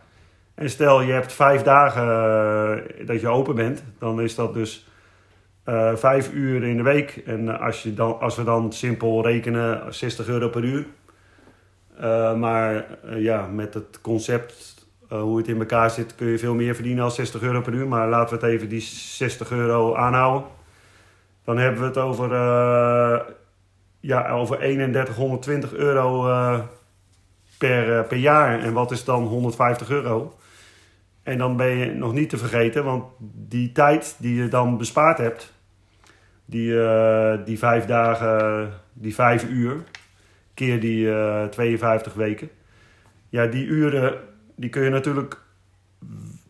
En 0.58 0.70
stel 0.70 1.02
je 1.02 1.12
hebt 1.12 1.34
vijf 1.34 1.62
dagen 1.62 2.06
uh, 3.00 3.08
dat 3.08 3.22
je 3.22 3.28
open 3.28 3.56
bent, 3.56 3.84
dan 4.00 4.22
is 4.22 4.36
dat 4.36 4.54
dus 4.54 4.88
uh, 5.66 5.96
vijf 5.96 6.34
uur 6.34 6.64
in 6.64 6.78
de 6.78 6.84
week. 6.84 7.22
En 7.26 7.60
als, 7.60 7.84
je 7.84 7.94
dan, 7.94 8.20
als 8.20 8.36
we 8.36 8.44
dan 8.44 8.74
simpel 8.74 9.24
rekenen, 9.24 9.94
60 9.94 10.28
euro 10.28 10.50
per 10.50 10.64
uur. 10.64 10.86
Uh, 12.02 12.36
maar 12.36 12.86
ja, 13.16 13.48
met 13.48 13.74
het 13.74 14.02
concept 14.02 14.86
hoe 15.08 15.38
het 15.38 15.48
in 15.48 15.60
elkaar 15.60 15.90
zit, 15.90 16.16
kun 16.16 16.28
je 16.28 16.38
veel 16.38 16.54
meer 16.54 16.74
verdienen 16.74 17.02
dan 17.02 17.12
60 17.12 17.42
euro 17.42 17.62
per 17.62 17.74
uur. 17.74 17.88
Maar 17.88 18.10
laten 18.10 18.40
we 18.40 18.46
het 18.46 18.54
even 18.54 18.70
die 18.70 18.82
60 18.82 19.52
euro 19.52 19.96
aanhouden. 19.96 20.48
Dan 21.44 21.58
hebben 21.58 21.82
we 21.82 21.88
het 21.88 21.98
over, 21.98 22.30
ja, 24.00 24.30
over 24.30 24.58
3120 24.58 25.74
euro 25.74 26.24
per, 27.58 28.04
per 28.04 28.18
jaar. 28.18 28.60
En 28.60 28.74
wat 28.74 28.92
is 28.92 29.04
dan 29.04 29.24
150 29.24 29.90
euro? 29.90 30.36
En 31.28 31.38
dan 31.38 31.56
ben 31.56 31.78
je 31.78 31.94
nog 31.94 32.14
niet 32.14 32.30
te 32.30 32.38
vergeten, 32.38 32.84
want 32.84 33.04
die 33.48 33.72
tijd 33.72 34.16
die 34.20 34.36
je 34.36 34.48
dan 34.48 34.78
bespaard 34.78 35.18
hebt, 35.18 35.54
die, 36.46 36.72
uh, 36.72 37.34
die 37.46 37.58
vijf 37.58 37.86
dagen, 37.86 38.72
die 38.94 39.16
vijf 39.16 39.50
uur, 39.50 39.84
keer 40.54 40.80
die 40.80 41.06
uh, 41.06 41.44
eh, 41.44 41.50
52 41.50 42.14
weken. 42.14 42.50
Ja, 43.30 43.46
die 43.46 43.66
uren 43.66 44.14
die 44.56 44.70
kun 44.70 44.84
je 44.84 44.90
natuurlijk 44.90 45.42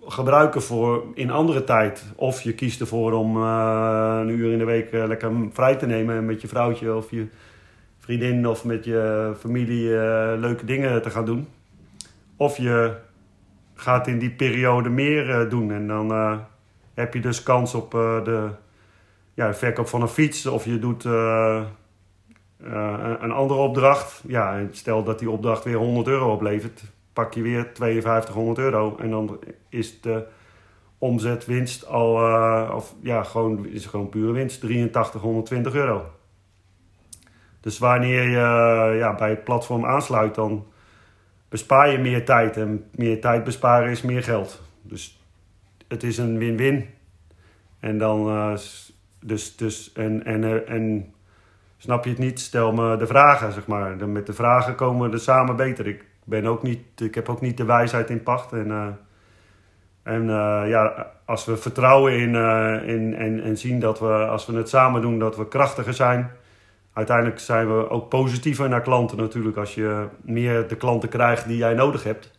gebruiken 0.08 0.62
voor 0.62 1.06
in 1.14 1.32
andere 1.32 1.64
tijd. 1.64 2.04
Of 2.16 2.42
je 2.42 2.54
kiest 2.54 2.80
ervoor 2.80 3.12
om 3.12 3.38
uh, 3.38 4.18
een 4.22 4.30
uur 4.30 4.52
in 4.52 4.58
de 4.58 4.66
week 4.66 4.92
lekker 4.92 5.32
vrij 5.52 5.76
te 5.76 5.86
nemen 5.86 6.26
met 6.26 6.42
je 6.42 6.48
vrouwtje 6.48 6.96
of 6.96 7.12
je 7.12 7.28
vriendin 8.00 8.48
of 8.48 8.66
met 8.66 8.86
je 8.86 9.34
familie 9.40 9.90
leuke 10.38 10.66
dingen 10.66 11.02
te 11.02 11.10
gaan 11.10 11.26
doen. 11.26 11.48
Of 12.36 12.58
je 12.58 13.06
gaat 13.78 14.08
in 14.08 14.20
die 14.20 14.32
periode 14.32 14.90
meer 14.90 15.50
doen 15.50 15.72
en 15.72 15.88
dan 15.88 16.42
heb 16.94 17.14
je 17.14 17.20
dus 17.20 17.44
kans 17.44 17.74
op 17.74 17.92
de 17.92 18.50
ja, 19.34 19.54
verkoop 19.54 19.88
van 19.88 20.02
een 20.02 20.08
fiets 20.08 20.46
of 20.46 20.66
je 20.66 20.80
doet 20.80 21.04
een 23.22 23.32
andere 23.32 23.60
opdracht. 23.60 24.24
Ja, 24.28 24.62
stel 24.72 25.04
dat 25.04 25.20
die 25.20 25.30
opdracht 25.30 25.64
weer 25.64 25.76
100 25.76 26.08
euro 26.08 26.32
oplevert, 26.32 26.84
pak 27.14 27.34
je 27.34 27.42
weer 27.42 27.70
5200 27.74 28.58
euro 28.58 28.98
en 28.98 29.10
dan 29.10 29.40
is 29.70 30.02
de 30.02 30.26
omzet, 30.98 31.46
winst 31.46 31.88
al, 31.88 32.14
of 32.74 32.96
ja, 33.02 33.24
gewoon, 33.24 33.68
is 33.68 33.86
gewoon 33.86 34.10
pure 34.10 34.32
winst, 34.32 34.60
83, 34.60 35.22
120 35.22 35.74
euro. 35.74 36.06
Dus 37.60 37.78
wanneer 37.78 38.24
je 38.24 38.98
ja, 38.98 39.16
bij 39.16 39.30
het 39.30 39.44
platform 39.44 39.86
aansluit, 39.86 40.36
dan 40.36 40.66
bespaar 41.50 41.92
je 41.92 41.98
meer 41.98 42.26
tijd. 42.26 42.58
En 42.58 42.86
meer 42.96 43.22
tijd 43.22 43.44
besparen 43.44 43.90
is 43.90 44.02
meer 44.02 44.24
geld. 44.24 44.62
Dus 44.82 45.22
het 45.88 46.04
is 46.04 46.18
een 46.18 46.38
win-win. 46.38 46.90
En 47.80 47.98
dan, 47.98 48.28
uh, 48.28 48.58
dus, 49.20 49.56
dus, 49.56 49.94
en, 49.94 50.26
en, 50.26 50.68
en 50.68 51.14
snap 51.78 52.04
je 52.04 52.10
het 52.10 52.20
niet, 52.20 52.40
stel 52.40 52.72
me 52.72 52.98
de 52.98 53.08
vragen, 53.08 53.52
zeg 53.52 53.68
maar. 53.68 54.10
Met 54.10 54.26
de 54.26 54.34
vragen 54.34 54.76
komen 54.76 55.10
we 55.10 55.16
er 55.16 55.22
samen 55.22 55.56
beter. 55.56 55.88
Ik, 55.88 56.06
ben 56.24 56.46
ook 56.46 56.64
niet, 56.64 57.02
ik 57.02 57.16
heb 57.16 57.30
ook 57.30 57.42
niet 57.42 57.58
de 57.58 57.66
wijsheid 57.66 58.10
in 58.10 58.24
pacht. 58.24 58.52
En 58.52 58.98
en 60.08 60.24
uh, 60.24 60.64
ja, 60.68 61.12
als 61.26 61.46
we 61.46 61.58
vertrouwen 61.58 62.14
in, 62.14 62.36
in 62.86 63.16
en, 63.16 63.44
en 63.44 63.58
zien 63.58 63.80
dat 63.80 64.00
we, 64.00 64.08
als 64.08 64.46
we 64.46 64.58
het 64.58 64.70
samen 64.70 65.02
doen, 65.02 65.20
dat 65.20 65.38
we 65.38 65.48
krachtiger 65.48 65.94
zijn. 65.94 66.32
Uiteindelijk 66.98 67.40
zijn 67.40 67.78
we 67.78 67.90
ook 67.90 68.10
positiever 68.10 68.70
naar 68.70 68.82
klanten 68.82 69.18
natuurlijk. 69.18 69.58
Als 69.58 69.76
je 69.76 70.08
meer 70.22 70.68
de 70.68 70.76
klanten 70.76 71.10
krijgt 71.10 71.48
die 71.48 71.58
jij 71.58 71.74
nodig 71.74 72.04
hebt. 72.04 72.32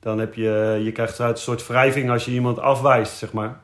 Dan 0.00 0.18
heb 0.18 0.34
je, 0.34 0.80
je 0.84 0.92
krijgt 0.92 1.18
een 1.18 1.36
soort 1.36 1.66
wrijving 1.66 2.10
als 2.10 2.24
je 2.24 2.30
iemand 2.30 2.58
afwijst, 2.58 3.16
zeg 3.16 3.32
maar. 3.32 3.60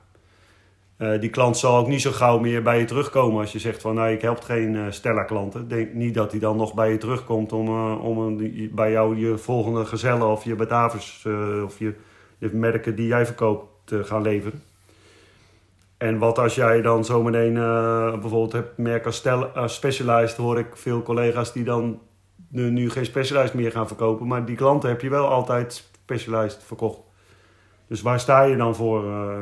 Uh, 0.98 1.20
die 1.20 1.30
klant 1.30 1.56
zal 1.56 1.76
ook 1.76 1.88
niet 1.88 2.00
zo 2.00 2.10
gauw 2.10 2.38
meer 2.38 2.62
bij 2.62 2.78
je 2.78 2.84
terugkomen 2.84 3.40
als 3.40 3.52
je 3.52 3.58
zegt 3.58 3.80
van 3.80 3.94
nou 3.94 4.10
ik 4.10 4.22
help 4.22 4.40
geen 4.40 4.92
Stella-klanten. 4.92 5.68
Denk 5.68 5.92
niet 5.92 6.14
dat 6.14 6.30
hij 6.30 6.40
dan 6.40 6.56
nog 6.56 6.74
bij 6.74 6.90
je 6.90 6.98
terugkomt 6.98 7.52
om, 7.52 7.92
om 7.94 8.18
een, 8.18 8.70
bij 8.74 8.90
jou 8.90 9.16
je 9.16 9.38
volgende 9.38 9.84
gezellen 9.84 10.26
of 10.28 10.44
je 10.44 10.54
Batavus 10.54 11.26
of 11.64 11.78
je 11.78 11.94
merken 12.52 12.96
die 12.96 13.06
jij 13.06 13.26
verkoopt 13.26 13.66
te 13.84 14.04
gaan 14.04 14.22
leveren. 14.22 14.62
En 16.04 16.18
wat 16.18 16.38
als 16.38 16.54
jij 16.54 16.82
dan 16.82 17.04
zometeen 17.04 17.54
uh, 17.54 18.10
bijvoorbeeld 18.10 18.52
hebt 18.52 18.78
merk 18.78 19.06
als, 19.06 19.16
stel, 19.16 19.50
Specialized, 19.64 20.36
hoor 20.36 20.58
ik 20.58 20.76
veel 20.76 21.02
collega's 21.02 21.52
die 21.52 21.64
dan 21.64 22.00
nu, 22.48 22.90
geen 22.90 23.04
Specialized 23.04 23.54
meer 23.54 23.70
gaan 23.70 23.86
verkopen. 23.86 24.26
Maar 24.26 24.44
die 24.44 24.56
klanten 24.56 24.88
heb 24.88 25.00
je 25.00 25.08
wel 25.08 25.28
altijd 25.28 25.88
Specialized 26.02 26.62
verkocht. 26.62 27.00
Dus 27.86 28.02
waar 28.02 28.20
sta 28.20 28.42
je 28.42 28.56
dan 28.56 28.74
voor? 28.74 29.04
Uh, 29.04 29.40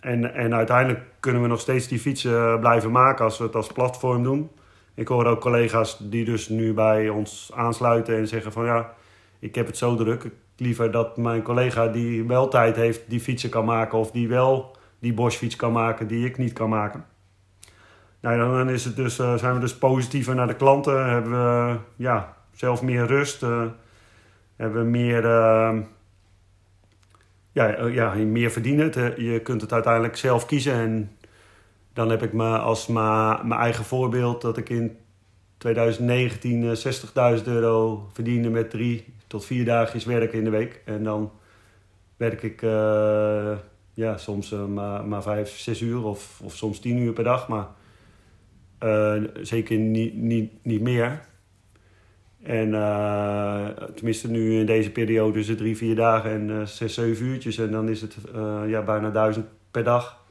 en, 0.00 0.34
en 0.34 0.54
uiteindelijk 0.54 1.00
kunnen 1.20 1.42
we 1.42 1.48
nog 1.48 1.60
steeds 1.60 1.88
die 1.88 1.98
fietsen 1.98 2.60
blijven 2.60 2.90
maken 2.90 3.24
als 3.24 3.38
we 3.38 3.44
het 3.44 3.54
als 3.54 3.72
platform 3.72 4.22
doen. 4.22 4.50
Ik 4.94 5.08
hoor 5.08 5.26
ook 5.26 5.40
collega's 5.40 5.98
die 5.98 6.24
dus 6.24 6.48
nu 6.48 6.74
bij 6.74 7.08
ons 7.08 7.50
aansluiten 7.54 8.16
en 8.16 8.28
zeggen 8.28 8.52
van 8.52 8.64
ja, 8.64 8.92
ik 9.38 9.54
heb 9.54 9.66
het 9.66 9.76
zo 9.76 9.96
druk 9.96 10.30
liever 10.56 10.90
dat 10.90 11.16
mijn 11.16 11.42
collega 11.42 11.86
die 11.86 12.24
wel 12.24 12.48
tijd 12.48 12.76
heeft, 12.76 13.10
die 13.10 13.20
fietsen 13.20 13.50
kan 13.50 13.64
maken. 13.64 13.98
Of 13.98 14.10
die 14.10 14.28
wel 14.28 14.75
die 14.98 15.14
Bosch 15.14 15.56
kan 15.56 15.72
maken 15.72 16.06
die 16.06 16.26
ik 16.26 16.38
niet 16.38 16.52
kan 16.52 16.68
maken. 16.68 17.04
Nou, 18.20 18.38
dan 18.38 18.70
is 18.70 18.84
het 18.84 18.96
dus, 18.96 19.18
uh, 19.18 19.34
zijn 19.34 19.54
we 19.54 19.60
dus 19.60 19.76
positiever 19.76 20.34
naar 20.34 20.46
de 20.46 20.56
klanten. 20.56 21.10
Hebben 21.10 21.30
we 21.30 21.76
ja, 21.96 22.36
zelf 22.52 22.82
meer 22.82 23.06
rust. 23.06 23.42
Uh, 23.42 23.64
hebben 24.56 24.82
we 24.82 24.90
meer, 24.90 25.22
ja, 27.52 27.86
ja, 27.86 28.14
meer 28.14 28.50
verdienen. 28.50 28.92
Je 29.22 29.40
kunt 29.40 29.60
het 29.60 29.72
uiteindelijk 29.72 30.16
zelf 30.16 30.46
kiezen. 30.46 30.72
En 30.72 31.16
dan 31.92 32.10
heb 32.10 32.22
ik 32.22 32.32
me 32.32 32.58
als 32.58 32.86
mijn 32.86 33.52
eigen 33.52 33.84
voorbeeld 33.84 34.40
dat 34.40 34.56
ik 34.56 34.68
in 34.68 34.96
2019 35.58 36.76
60.000 37.38 37.44
euro 37.44 38.08
verdiende 38.12 38.50
met 38.50 38.70
drie 38.70 39.14
tot 39.26 39.44
vier 39.44 39.64
dagjes 39.64 40.04
werken 40.04 40.38
in 40.38 40.44
de 40.44 40.50
week. 40.50 40.82
En 40.84 41.02
dan 41.04 41.32
werk 42.16 42.42
ik 42.42 42.62
ja, 43.96 44.16
soms 44.16 44.52
uh, 44.52 44.66
maar, 44.66 45.04
maar 45.04 45.22
vijf, 45.22 45.58
zes 45.58 45.80
uur 45.80 46.04
of, 46.04 46.40
of 46.44 46.56
soms 46.56 46.78
tien 46.78 46.98
uur 46.98 47.12
per 47.12 47.24
dag. 47.24 47.48
Maar 47.48 47.66
uh, 48.80 49.22
zeker 49.42 49.78
niet, 49.78 50.14
niet, 50.14 50.52
niet 50.62 50.80
meer. 50.80 51.20
En 52.42 52.70
tenminste 53.94 54.30
nu 54.30 54.58
in 54.58 54.66
deze 54.66 54.90
periode 54.90 55.38
is 55.38 55.48
het 55.48 55.58
drie, 55.58 55.76
vier 55.76 55.94
dagen 55.94 56.30
en 56.30 56.68
zes, 56.68 56.94
zeven 56.94 57.26
uurtjes. 57.26 57.58
En 57.58 57.70
dan 57.70 57.88
is 57.88 58.00
het 58.00 58.16
ja, 58.66 58.82
bijna 58.82 59.10
duizend 59.10 59.46
per 59.70 59.84
dag. 59.84 60.24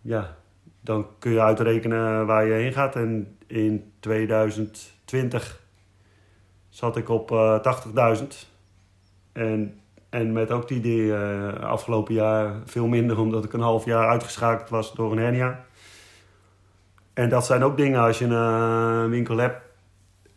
ja, 0.00 0.36
dan 0.80 1.06
kun 1.18 1.32
je 1.32 1.40
uitrekenen 1.40 2.26
waar 2.26 2.46
je 2.46 2.52
heen 2.52 2.72
gaat. 2.72 2.96
En 2.96 3.36
in 3.46 3.92
2020 4.00 5.60
zat 6.68 6.96
ik 6.96 7.08
op 7.08 7.30
uh, 7.30 7.60
eh, 7.64 8.18
80.000. 8.20 8.24
En, 9.32 9.80
en 10.10 10.32
met 10.32 10.50
ook 10.50 10.68
die 10.68 10.78
idee 10.78 11.04
uh, 11.04 11.60
afgelopen 11.60 12.14
jaar 12.14 12.54
veel 12.64 12.86
minder, 12.86 13.18
omdat 13.18 13.44
ik 13.44 13.52
een 13.52 13.60
half 13.60 13.84
jaar 13.84 14.08
uitgeschakeld 14.08 14.68
was 14.68 14.92
door 14.92 15.12
een 15.12 15.18
hernia. 15.18 15.64
En 17.12 17.28
dat 17.28 17.46
zijn 17.46 17.62
ook 17.62 17.76
dingen 17.76 18.00
als 18.00 18.18
je 18.18 18.24
een 18.24 19.04
uh, 19.04 19.10
winkel 19.10 19.36
hebt 19.36 19.62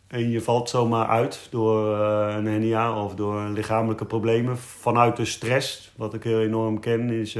en 0.06 0.30
je 0.30 0.40
valt 0.40 0.68
zomaar 0.68 1.06
uit 1.06 1.48
door 1.50 1.98
een 1.98 2.46
hernia 2.46 3.02
of 3.04 3.14
door 3.14 3.40
lichamelijke 3.40 4.04
problemen 4.04 4.58
vanuit 4.58 5.16
de 5.16 5.24
stress. 5.24 5.92
Wat 5.96 6.14
ik 6.14 6.22
heel 6.22 6.40
enorm 6.40 6.80
ken 6.80 7.10
is 7.10 7.38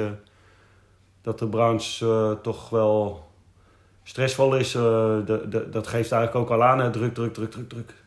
dat 1.23 1.39
de 1.39 1.49
branche 1.49 2.39
toch 2.43 2.71
wel 2.71 3.29
stressvol 4.03 4.57
is. 4.57 4.73
Dat 5.71 5.87
geeft 5.87 6.13
eigenlijk 6.13 6.35
ook 6.35 6.51
al 6.51 6.65
aan, 6.65 6.79
hè? 6.79 6.91
druk, 6.91 7.15
druk, 7.15 7.35
druk, 7.35 7.51
druk, 7.51 7.69
druk 7.69 8.02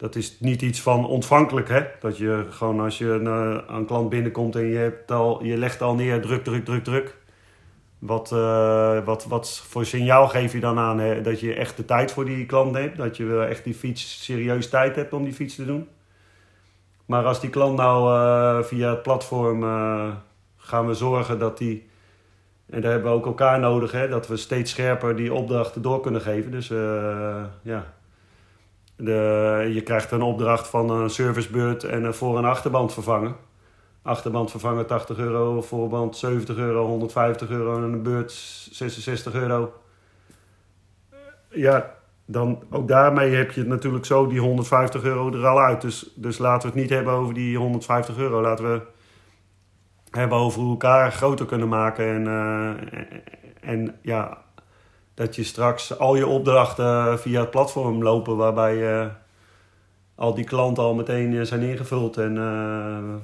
dat 0.00 0.16
is 0.16 0.40
niet 0.40 0.62
iets 0.62 0.80
van 0.80 1.06
ontvankelijk, 1.06 1.68
hè? 1.68 1.84
Dat 2.00 2.16
je 2.16 2.46
gewoon 2.50 2.80
als 2.80 2.98
je 2.98 3.06
een, 3.06 3.26
eh, 3.26 3.76
een 3.76 3.86
klant 3.86 4.08
binnenkomt 4.08 4.56
en 4.56 4.66
je, 4.66 4.76
hebt 4.76 5.10
al, 5.10 5.44
je 5.44 5.56
legt 5.56 5.82
al 5.82 5.94
neer 5.94 6.20
druk, 6.20 6.44
druk, 6.44 6.64
druk, 6.64 6.84
druk. 6.84 7.16
Wat, 7.98 8.30
uh, 8.32 9.04
wat, 9.04 9.26
wat 9.26 9.62
voor 9.68 9.84
signaal 9.84 10.28
geef 10.28 10.52
je 10.52 10.60
dan 10.60 10.78
aan 10.78 10.98
hè? 10.98 11.20
dat 11.20 11.40
je 11.40 11.54
echt 11.54 11.76
de 11.76 11.84
tijd 11.84 12.12
voor 12.12 12.24
die 12.24 12.46
klant 12.46 12.72
neemt? 12.72 12.96
Dat 12.96 13.16
je 13.16 13.40
echt 13.40 13.64
die 13.64 13.74
fiets 13.74 14.24
serieus 14.24 14.68
tijd 14.68 14.96
hebt 14.96 15.12
om 15.12 15.24
die 15.24 15.32
fiets 15.32 15.54
te 15.54 15.64
doen? 15.64 15.88
Maar 17.06 17.24
als 17.24 17.40
die 17.40 17.50
klant 17.50 17.76
nou 17.76 18.14
uh, 18.14 18.64
via 18.64 18.90
het 18.90 19.02
platform 19.02 19.62
gaan 20.56 20.86
we 20.86 20.94
zorgen 20.94 21.38
dat 21.38 21.58
die... 21.58 21.88
En 22.70 22.80
daar 22.80 22.90
hebben 22.90 23.10
we 23.10 23.16
ook 23.16 23.26
elkaar 23.26 23.58
nodig, 23.58 23.92
hè? 23.92 24.08
Dat 24.08 24.26
we 24.26 24.36
steeds 24.36 24.70
scherper 24.70 25.16
die 25.16 25.34
opdrachten 25.34 25.82
door 25.82 26.00
kunnen 26.00 26.20
geven. 26.20 26.50
Dus 26.50 26.68
ja, 27.62 27.94
de, 29.00 29.70
je 29.74 29.80
krijgt 29.80 30.10
een 30.10 30.22
opdracht 30.22 30.68
van 30.68 30.90
een 30.90 31.10
servicebeurt 31.10 31.84
en 31.84 32.04
een 32.04 32.14
voor- 32.14 32.38
en 32.38 32.44
achterband 32.44 32.92
vervangen. 32.92 33.36
Achterband 34.02 34.50
vervangen 34.50 34.86
80 34.86 35.18
euro, 35.18 35.62
voorband 35.62 36.16
70 36.16 36.56
euro, 36.56 36.86
150 36.86 37.50
euro 37.50 37.76
en 37.76 37.82
een 37.82 38.02
beurt 38.02 38.32
66 38.70 39.34
euro. 39.34 39.72
Ja, 41.48 41.94
dan 42.24 42.62
ook 42.70 42.88
daarmee 42.88 43.34
heb 43.34 43.50
je 43.50 43.64
natuurlijk 43.64 44.04
zo 44.04 44.26
die 44.26 44.40
150 44.40 45.02
euro 45.02 45.32
er 45.32 45.46
al 45.46 45.60
uit. 45.60 45.80
Dus, 45.80 46.12
dus 46.14 46.38
laten 46.38 46.60
we 46.60 46.74
het 46.74 46.82
niet 46.82 46.90
hebben 46.90 47.12
over 47.12 47.34
die 47.34 47.56
150 47.56 48.16
euro. 48.16 48.40
Laten 48.40 48.64
we 48.64 48.82
hebben 50.10 50.38
over 50.38 50.62
elkaar 50.62 51.12
groter 51.12 51.46
kunnen 51.46 51.68
maken. 51.68 52.06
En, 52.06 52.24
uh, 52.24 53.70
en 53.70 53.96
ja, 54.02 54.38
dat 55.20 55.36
je 55.36 55.44
straks 55.44 55.98
al 55.98 56.16
je 56.16 56.26
opdrachten 56.26 57.18
via 57.18 57.40
het 57.40 57.50
platform 57.50 58.02
lopen, 58.02 58.36
waarbij 58.36 58.76
uh, 58.76 59.06
al 60.14 60.34
die 60.34 60.44
klanten 60.44 60.82
al 60.82 60.94
meteen 60.94 61.32
uh, 61.32 61.42
zijn 61.42 61.60
ingevuld 61.60 62.16
en 62.16 62.36
uh, 62.36 63.14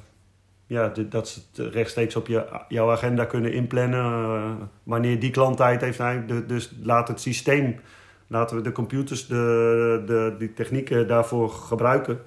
ja, 0.66 0.92
dat 1.08 1.28
ze 1.28 1.40
het 1.52 1.72
rechtstreeks 1.72 2.16
op 2.16 2.26
je, 2.26 2.44
jouw 2.68 2.90
agenda 2.90 3.24
kunnen 3.24 3.52
inplannen 3.52 4.70
wanneer 4.82 5.20
die 5.20 5.30
klant 5.30 5.56
tijd 5.56 5.80
heeft. 5.80 6.02
Dus 6.48 6.74
laat 6.82 7.08
het 7.08 7.20
systeem, 7.20 7.80
laten 8.26 8.56
we 8.56 8.62
de 8.62 8.72
computers, 8.72 9.26
de, 9.26 10.02
de, 10.06 10.34
die 10.38 10.52
technieken 10.52 11.08
daarvoor 11.08 11.50
gebruiken, 11.50 12.20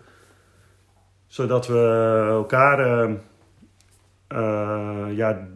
zodat 1.28 1.68
we 1.68 2.26
elkaar 2.30 3.10
ja, 5.12 5.48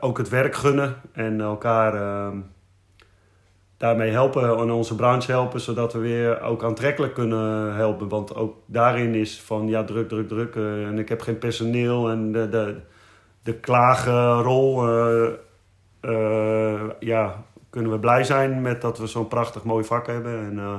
ook 0.00 0.18
het 0.18 0.28
werk 0.28 0.54
gunnen 0.54 0.94
en 1.12 1.40
elkaar 1.40 2.32
daarmee 3.76 4.10
helpen 4.10 4.58
en 4.58 4.70
onze 4.70 4.94
branche 4.94 5.30
helpen, 5.30 5.60
zodat 5.60 5.92
we 5.92 5.98
weer 5.98 6.40
ook 6.40 6.64
aantrekkelijk 6.64 7.14
kunnen 7.14 7.74
helpen. 7.74 8.08
Want 8.08 8.34
ook 8.34 8.56
daarin 8.66 9.14
is 9.14 9.40
van 9.40 9.68
ja, 9.68 9.84
druk, 9.84 10.08
druk, 10.08 10.28
druk. 10.28 10.54
Uh, 10.54 10.86
en 10.86 10.98
ik 10.98 11.08
heb 11.08 11.20
geen 11.20 11.38
personeel 11.38 12.10
en 12.10 12.32
de, 12.32 12.48
de, 12.48 12.76
de 13.42 13.54
klagenrol, 13.54 14.88
uh, 14.88 15.28
uh, 16.00 16.82
ja, 16.98 17.44
kunnen 17.70 17.90
we 17.90 17.98
blij 17.98 18.24
zijn 18.24 18.62
met 18.62 18.80
dat 18.80 18.98
we 18.98 19.06
zo'n 19.06 19.28
prachtig 19.28 19.64
mooi 19.64 19.84
vak 19.84 20.06
hebben. 20.06 20.38
En, 20.38 20.58
eh, 20.58 20.78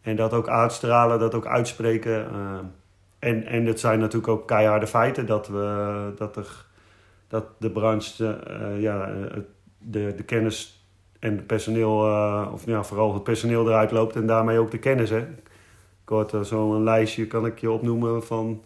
en 0.00 0.16
dat 0.16 0.32
ook 0.32 0.48
uitstralen, 0.48 1.18
dat 1.18 1.34
ook 1.34 1.46
uitspreken. 1.46 2.26
En, 3.18 3.46
en 3.46 3.66
het 3.66 3.80
zijn 3.80 3.98
natuurlijk 3.98 4.32
ook 4.32 4.46
keiharde 4.46 4.86
feiten 4.86 5.26
dat, 5.26 5.48
we, 5.48 6.12
dat, 6.16 6.36
er, 6.36 6.64
dat 7.28 7.44
de 7.58 7.70
branche, 7.70 8.38
ja, 8.78 9.10
de, 9.78 10.14
de 10.14 10.22
kennis 10.22 10.81
en 11.22 11.36
het 11.36 11.46
personeel, 11.46 11.96
of 12.52 12.66
ja, 12.66 12.82
vooral 12.82 13.14
het 13.14 13.22
personeel 13.22 13.66
eruit 13.66 13.90
loopt 13.90 14.16
en 14.16 14.26
daarmee 14.26 14.58
ook 14.58 14.70
de 14.70 14.78
kennis. 14.78 15.10
Hè. 15.10 15.18
Ik 16.02 16.08
hoorde 16.08 16.44
zo'n 16.44 16.82
lijstje, 16.82 17.26
kan 17.26 17.46
ik 17.46 17.58
je 17.58 17.70
opnoemen, 17.70 18.24
van 18.24 18.62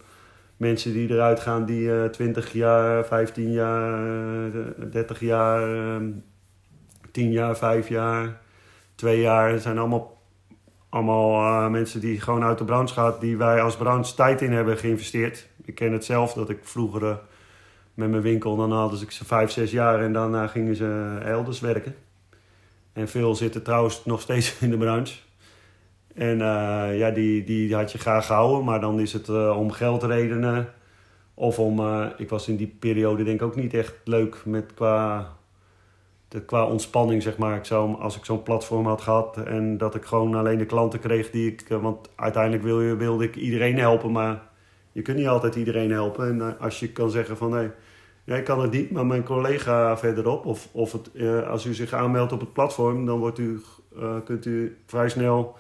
mensen 0.57 0.93
die 0.93 1.11
eruit 1.11 1.41
gaan 1.41 1.65
die 1.65 1.83
uh, 1.83 2.05
20 2.05 2.53
jaar, 2.53 3.05
15 3.05 3.53
jaar, 3.53 4.01
30 4.91 5.21
jaar, 5.21 6.01
10 7.11 7.31
jaar, 7.31 7.57
5 7.57 7.89
jaar, 7.89 8.41
2 8.95 9.21
jaar. 9.21 9.51
Het 9.51 9.63
zijn 9.63 9.79
allemaal, 9.79 10.23
allemaal 10.89 11.71
mensen 11.71 12.01
die 12.01 12.21
gewoon 12.21 12.45
uit 12.45 12.59
de 12.59 12.65
branche 12.65 12.95
gaan, 12.95 13.15
die 13.21 13.37
wij 13.37 13.63
als 13.63 13.77
branche 13.77 14.15
tijd 14.15 14.43
in 14.43 14.53
hebben 14.53 14.79
geïnvesteerd. 14.79 15.49
Ik 15.65 15.75
ken 15.75 15.93
het 15.93 16.05
zelf 16.05 16.33
dat 16.33 16.51
ik 16.51 16.59
vroeger 16.63 17.21
met 17.95 18.11
mijn 18.11 18.23
winkel, 18.23 18.57
dan 18.57 18.93
ik 19.01 19.11
ze 19.11 19.25
5, 19.25 19.51
6 19.51 19.71
jaar 19.71 20.01
en 20.01 20.13
daarna 20.13 20.47
gingen 20.47 20.77
ze 20.77 21.19
elders 21.23 21.61
werken. 21.61 21.95
En 22.97 23.09
veel 23.09 23.35
zitten 23.35 23.63
trouwens 23.63 24.05
nog 24.05 24.21
steeds 24.21 24.59
in 24.61 24.71
de 24.71 24.77
branche. 24.77 25.19
En 26.15 26.39
uh, 26.39 26.99
ja, 26.99 27.11
die, 27.11 27.45
die 27.45 27.75
had 27.75 27.93
je 27.93 27.99
graag 27.99 28.27
gehouden, 28.27 28.65
maar 28.65 28.81
dan 28.81 29.01
is 29.01 29.13
het 29.13 29.29
uh, 29.29 29.59
om 29.59 29.71
geldredenen. 29.71 30.69
Of 31.35 31.59
om, 31.59 31.81
uh, 31.81 32.07
ik 32.17 32.29
was 32.29 32.49
in 32.49 32.57
die 32.57 32.77
periode 32.79 33.25
denk 33.25 33.41
ik 33.41 33.47
ook 33.47 33.57
niet 33.57 33.75
echt 33.75 33.95
leuk 34.05 34.43
met 34.45 34.75
qua, 34.75 35.29
de, 36.29 36.43
qua 36.43 36.65
ontspanning, 36.67 37.23
zeg 37.23 37.37
maar. 37.37 37.57
Ik 37.57 37.65
zou, 37.65 38.01
als 38.01 38.17
ik 38.17 38.25
zo'n 38.25 38.43
platform 38.43 38.87
had 38.87 39.01
gehad 39.01 39.37
en 39.37 39.79
dat 39.79 39.95
ik 39.95 40.05
gewoon 40.05 40.35
alleen 40.35 40.59
de 40.59 40.67
klanten 40.67 41.01
kreeg 41.01 41.31
die 41.31 41.53
ik... 41.53 41.69
Want 41.69 42.09
uiteindelijk 42.15 42.63
wil 42.63 42.81
je, 42.81 42.97
wilde 42.97 43.25
ik 43.25 43.37
iedereen 43.37 43.79
helpen, 43.79 44.13
maar 44.13 44.43
je 44.93 45.03
kunt 45.03 45.17
niet 45.17 45.29
altijd 45.29 45.55
iedereen 45.55 45.91
helpen. 45.91 46.29
En 46.29 46.59
als 46.59 46.81
je 46.81 46.93
kan 46.93 47.11
zeggen 47.11 47.37
van, 47.37 47.51
nee, 47.51 47.71
jij 48.27 48.43
kan 48.43 48.61
het 48.61 48.71
niet, 48.71 48.91
maar 48.91 49.07
mijn 49.07 49.25
collega 49.25 49.99
verderop... 49.99 50.47
Of, 50.47 50.69
of 50.73 50.93
het, 50.93 51.11
als 51.47 51.65
u 51.65 51.75
zich 51.75 51.93
aanmeldt 51.93 52.33
op 52.33 52.41
het 52.41 52.53
platform, 52.53 53.07
dan 53.07 53.19
wordt 53.19 53.39
u, 53.39 53.61
kunt 54.25 54.45
u 54.47 54.79
vrij 54.87 55.09
snel 55.09 55.57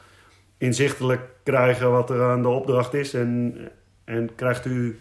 inzichtelijk 0.58 1.20
krijgen 1.42 1.90
wat 1.90 2.10
er 2.10 2.22
aan 2.22 2.42
de 2.42 2.48
opdracht 2.48 2.94
is. 2.94 3.14
En, 3.14 3.56
en 4.04 4.34
krijgt 4.34 4.66
u, 4.66 4.98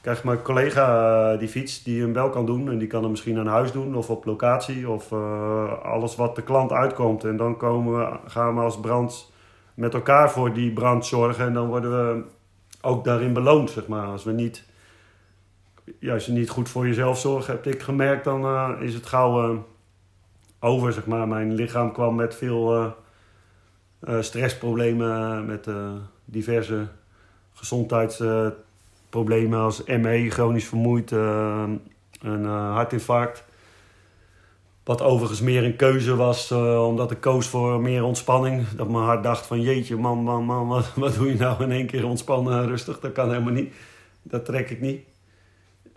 krijgt 0.00 0.24
mijn 0.24 0.42
collega 0.42 1.32
eh, 1.32 1.38
die 1.38 1.48
fiets 1.48 1.82
die 1.82 2.00
hem 2.00 2.12
wel 2.12 2.30
kan 2.30 2.46
doen. 2.46 2.70
En 2.70 2.78
die 2.78 2.88
kan 2.88 3.02
hem 3.02 3.10
misschien 3.10 3.38
aan 3.38 3.46
huis 3.46 3.72
doen 3.72 3.96
of 3.96 4.10
op 4.10 4.24
locatie 4.24 4.88
of 4.88 5.12
alles 5.82 6.16
wat 6.16 6.36
de 6.36 6.42
klant 6.42 6.72
uitkomt. 6.72 7.24
En 7.24 7.36
dan 7.36 7.56
komen 7.56 7.98
we, 7.98 8.18
gaan 8.26 8.54
we 8.54 8.60
als 8.60 8.80
brand 8.80 9.32
met 9.74 9.94
elkaar 9.94 10.30
voor 10.30 10.52
die 10.52 10.72
brand 10.72 11.06
zorgen. 11.06 11.46
En 11.46 11.52
dan 11.52 11.68
worden 11.68 11.90
we 11.90 12.22
ook 12.80 13.04
daarin 13.04 13.32
beloond, 13.32 13.70
zeg 13.70 13.86
maar. 13.86 14.06
Als 14.06 14.24
we 14.24 14.32
niet, 14.32 14.64
ja, 15.98 16.12
als 16.12 16.26
je 16.26 16.32
niet 16.32 16.50
goed 16.50 16.68
voor 16.68 16.86
jezelf 16.86 17.18
zorgt, 17.18 17.46
heb 17.46 17.66
ik 17.66 17.82
gemerkt, 17.82 18.24
dan 18.24 18.44
uh, 18.44 18.70
is 18.80 18.94
het 18.94 19.06
gauw 19.06 19.52
uh, 19.52 19.58
over, 20.60 20.92
zeg 20.92 21.06
maar. 21.06 21.28
Mijn 21.28 21.54
lichaam 21.54 21.92
kwam 21.92 22.14
met 22.14 22.34
veel 22.34 22.74
uh, 22.74 22.90
stressproblemen, 24.20 25.46
met 25.46 25.68
diverse 26.24 26.86
gezondheidsproblemen 27.52 29.58
als 29.58 29.84
ME, 29.84 30.30
chronisch 30.30 30.68
vermoeid, 30.68 31.10
een 31.10 32.44
hartinfarct. 32.44 33.44
Wat 34.84 35.02
overigens 35.02 35.40
meer 35.40 35.64
een 35.64 35.76
keuze 35.76 36.16
was, 36.16 36.52
omdat 36.52 37.10
ik 37.10 37.20
koos 37.20 37.48
voor 37.48 37.80
meer 37.80 38.04
ontspanning. 38.04 38.68
Dat 38.68 38.88
mijn 38.88 39.04
hart 39.04 39.22
dacht 39.22 39.46
van 39.46 39.60
jeetje 39.60 39.96
man, 39.96 40.18
man, 40.18 40.44
man, 40.44 40.68
wat, 40.68 40.94
wat 41.04 41.14
doe 41.14 41.28
je 41.28 41.34
nou 41.34 41.62
in 41.62 41.72
één 41.72 41.86
keer 41.86 42.06
ontspannen 42.06 42.66
rustig? 42.66 43.00
Dat 43.00 43.12
kan 43.12 43.30
helemaal 43.30 43.52
niet. 43.52 43.74
Dat 44.22 44.44
trek 44.44 44.70
ik 44.70 44.80
niet. 44.80 45.04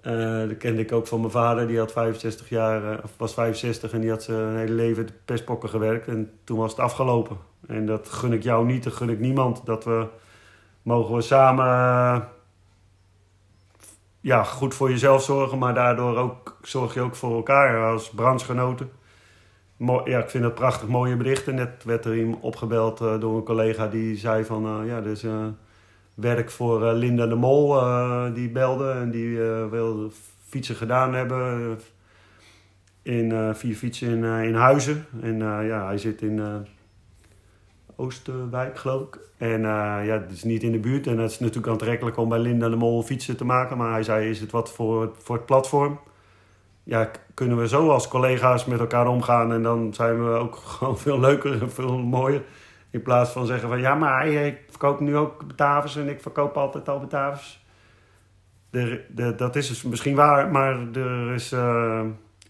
Uh, 0.03 0.47
dat 0.47 0.57
kende 0.57 0.81
ik 0.81 0.91
ook 0.91 1.07
van 1.07 1.19
mijn 1.19 1.31
vader. 1.31 1.67
Die 1.67 1.77
had 1.77 1.91
65 1.91 2.49
jaar, 2.49 2.83
uh, 2.83 2.97
was 3.17 3.33
65 3.33 3.93
en 3.93 4.01
die 4.01 4.09
had 4.09 4.23
zijn 4.23 4.57
hele 4.57 4.73
leven 4.73 5.05
de 5.05 5.13
pestpokken 5.25 5.69
gewerkt. 5.69 6.07
En 6.07 6.31
toen 6.43 6.57
was 6.57 6.71
het 6.71 6.79
afgelopen. 6.79 7.37
En 7.67 7.85
dat 7.85 8.09
gun 8.09 8.33
ik 8.33 8.43
jou 8.43 8.65
niet, 8.65 8.83
dat 8.83 8.93
gun 8.93 9.09
ik 9.09 9.19
niemand. 9.19 9.65
Dat 9.65 9.83
we 9.83 10.07
mogen 10.81 11.15
we 11.15 11.21
samen 11.21 12.27
ja, 14.21 14.43
goed 14.43 14.73
voor 14.73 14.89
jezelf 14.89 15.23
zorgen, 15.23 15.57
maar 15.57 15.73
daardoor 15.73 16.17
ook 16.17 16.57
zorg 16.61 16.93
je 16.93 17.01
ook 17.01 17.15
voor 17.15 17.35
elkaar 17.35 17.91
als 17.91 18.09
branchegenoten. 18.09 18.91
Ja, 20.05 20.19
ik 20.19 20.29
vind 20.29 20.43
dat 20.43 20.55
prachtig 20.55 20.87
mooie 20.87 21.17
berichten. 21.17 21.55
Net 21.55 21.83
werd 21.83 22.05
er 22.05 22.17
iemand 22.17 22.43
opgebeld 22.43 22.97
door 22.97 23.37
een 23.37 23.43
collega 23.43 23.87
die 23.87 24.17
zei 24.17 24.45
van 24.45 24.85
ja, 24.85 25.01
dus 25.01 25.25
werk 26.19 26.51
voor 26.51 26.83
uh, 26.83 26.93
Linda 26.93 27.27
de 27.27 27.35
Mol. 27.35 27.75
Uh, 27.75 28.33
die 28.33 28.49
belde 28.49 28.91
en 28.91 29.11
die 29.11 29.27
uh, 29.27 29.65
wilde 29.69 30.09
fietsen 30.47 30.75
gedaan 30.75 31.13
hebben. 31.13 31.79
In 33.01 33.55
vier 33.55 33.75
fietsen 33.75 34.09
in, 34.09 34.23
in 34.23 34.53
Huizen. 34.53 35.05
En 35.21 35.37
ja, 35.39 35.85
hij 35.85 35.97
zit 35.97 36.21
in 36.21 36.65
Oosterwijk, 37.95 38.77
geloof 38.77 39.07
ik. 39.07 39.19
En 39.37 39.61
ja, 39.61 40.21
het 40.21 40.31
is 40.31 40.43
niet 40.43 40.63
in 40.63 40.71
de 40.71 40.79
buurt. 40.79 41.07
En 41.07 41.17
het 41.17 41.31
is 41.31 41.39
natuurlijk 41.39 41.67
aantrekkelijk 41.67 42.17
om 42.17 42.29
bij 42.29 42.39
Linda 42.39 42.69
de 42.69 42.75
Mol 42.75 43.03
fietsen 43.03 43.37
te 43.37 43.45
maken. 43.45 43.77
Maar 43.77 43.91
hij 43.91 44.03
zei, 44.03 44.29
is 44.29 44.39
het 44.39 44.51
wat 44.51 44.71
voor, 44.71 45.11
voor 45.17 45.35
het 45.35 45.45
platform? 45.45 45.99
Ja, 46.83 47.11
kunnen 47.33 47.57
we 47.57 47.67
zo 47.67 47.89
als 47.89 48.07
collega's 48.07 48.65
met 48.65 48.79
elkaar 48.79 49.07
omgaan. 49.07 49.53
En 49.53 49.63
dan 49.63 49.93
zijn 49.93 50.23
we 50.23 50.29
ook 50.29 50.55
gewoon 50.77 50.97
veel 50.97 51.19
leuker 51.19 51.61
en 51.61 51.71
veel 51.71 51.97
mooier. 51.97 52.43
In 52.91 53.01
plaats 53.01 53.31
van 53.31 53.45
zeggen 53.45 53.69
van 53.69 53.79
ja, 53.79 53.95
maar 53.95 54.27
ik 54.27 54.57
verkoop 54.69 54.99
nu 54.99 55.15
ook 55.15 55.47
Batavus 55.47 55.95
en 55.95 56.09
ik 56.09 56.21
verkoop 56.21 56.57
altijd 56.57 56.89
al 56.89 56.99
Batavus. 56.99 57.65
De, 58.69 59.05
de, 59.09 59.35
dat 59.35 59.55
is 59.55 59.67
dus 59.67 59.83
misschien 59.83 60.15
waar, 60.15 60.51
maar 60.51 60.91
er 60.93 61.33
is, 61.33 61.53
uh, 61.53 62.01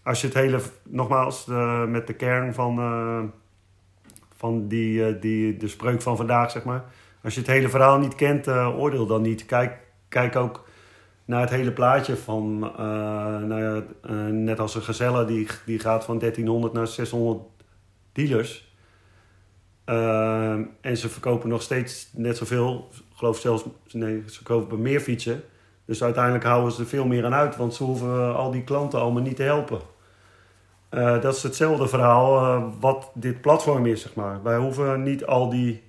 als 0.02 0.20
je 0.20 0.26
het 0.26 0.36
hele, 0.36 0.60
nogmaals, 0.82 1.46
met 1.88 2.06
de 2.06 2.12
kern 2.12 2.54
van, 2.54 2.78
uh, 2.78 3.22
van 4.36 4.68
die, 4.68 5.18
die, 5.18 5.56
de 5.56 5.68
spreuk 5.68 6.02
van 6.02 6.16
vandaag, 6.16 6.50
zeg 6.50 6.64
maar. 6.64 6.84
Als 7.22 7.34
je 7.34 7.40
het 7.40 7.48
hele 7.48 7.68
verhaal 7.68 7.98
niet 7.98 8.14
kent, 8.14 8.48
oordeel 8.48 9.06
dan 9.06 9.22
niet. 9.22 9.46
Kijk, 9.46 9.78
kijk 10.08 10.36
ook 10.36 10.68
naar 11.24 11.40
het 11.40 11.50
hele 11.50 11.72
plaatje 11.72 12.16
van, 12.16 12.58
nou 13.48 13.62
ja, 13.62 13.82
net 14.30 14.60
als 14.60 14.74
een 14.74 14.82
gezelle, 14.82 15.24
die, 15.24 15.48
die 15.66 15.78
gaat 15.78 16.04
van 16.04 16.18
1300 16.18 16.72
naar 16.72 16.86
600 16.86 17.40
dealers. 18.12 18.69
Uh, 19.90 20.52
en 20.80 20.96
ze 20.96 21.08
verkopen 21.08 21.48
nog 21.48 21.62
steeds 21.62 22.10
net 22.12 22.36
zoveel. 22.36 22.88
Ik 22.92 23.16
geloof 23.16 23.38
zelfs, 23.38 23.64
nee, 23.92 24.22
ze 24.26 24.42
kopen 24.42 24.82
meer 24.82 25.00
fietsen. 25.00 25.42
Dus 25.84 26.02
uiteindelijk 26.02 26.44
houden 26.44 26.72
ze 26.72 26.80
er 26.80 26.88
veel 26.88 27.06
meer 27.06 27.24
aan 27.24 27.34
uit, 27.34 27.56
want 27.56 27.74
ze 27.74 27.84
hoeven 27.84 28.36
al 28.36 28.50
die 28.50 28.64
klanten 28.64 29.00
allemaal 29.00 29.22
niet 29.22 29.36
te 29.36 29.42
helpen. 29.42 29.80
Uh, 30.90 31.20
dat 31.20 31.36
is 31.36 31.42
hetzelfde 31.42 31.88
verhaal 31.88 32.42
uh, 32.42 32.64
wat 32.80 33.10
dit 33.14 33.40
platform 33.40 33.86
is, 33.86 34.02
zeg 34.02 34.14
maar. 34.14 34.42
Wij 34.42 34.56
hoeven 34.56 35.02
niet 35.02 35.26
al 35.26 35.48
die. 35.48 35.82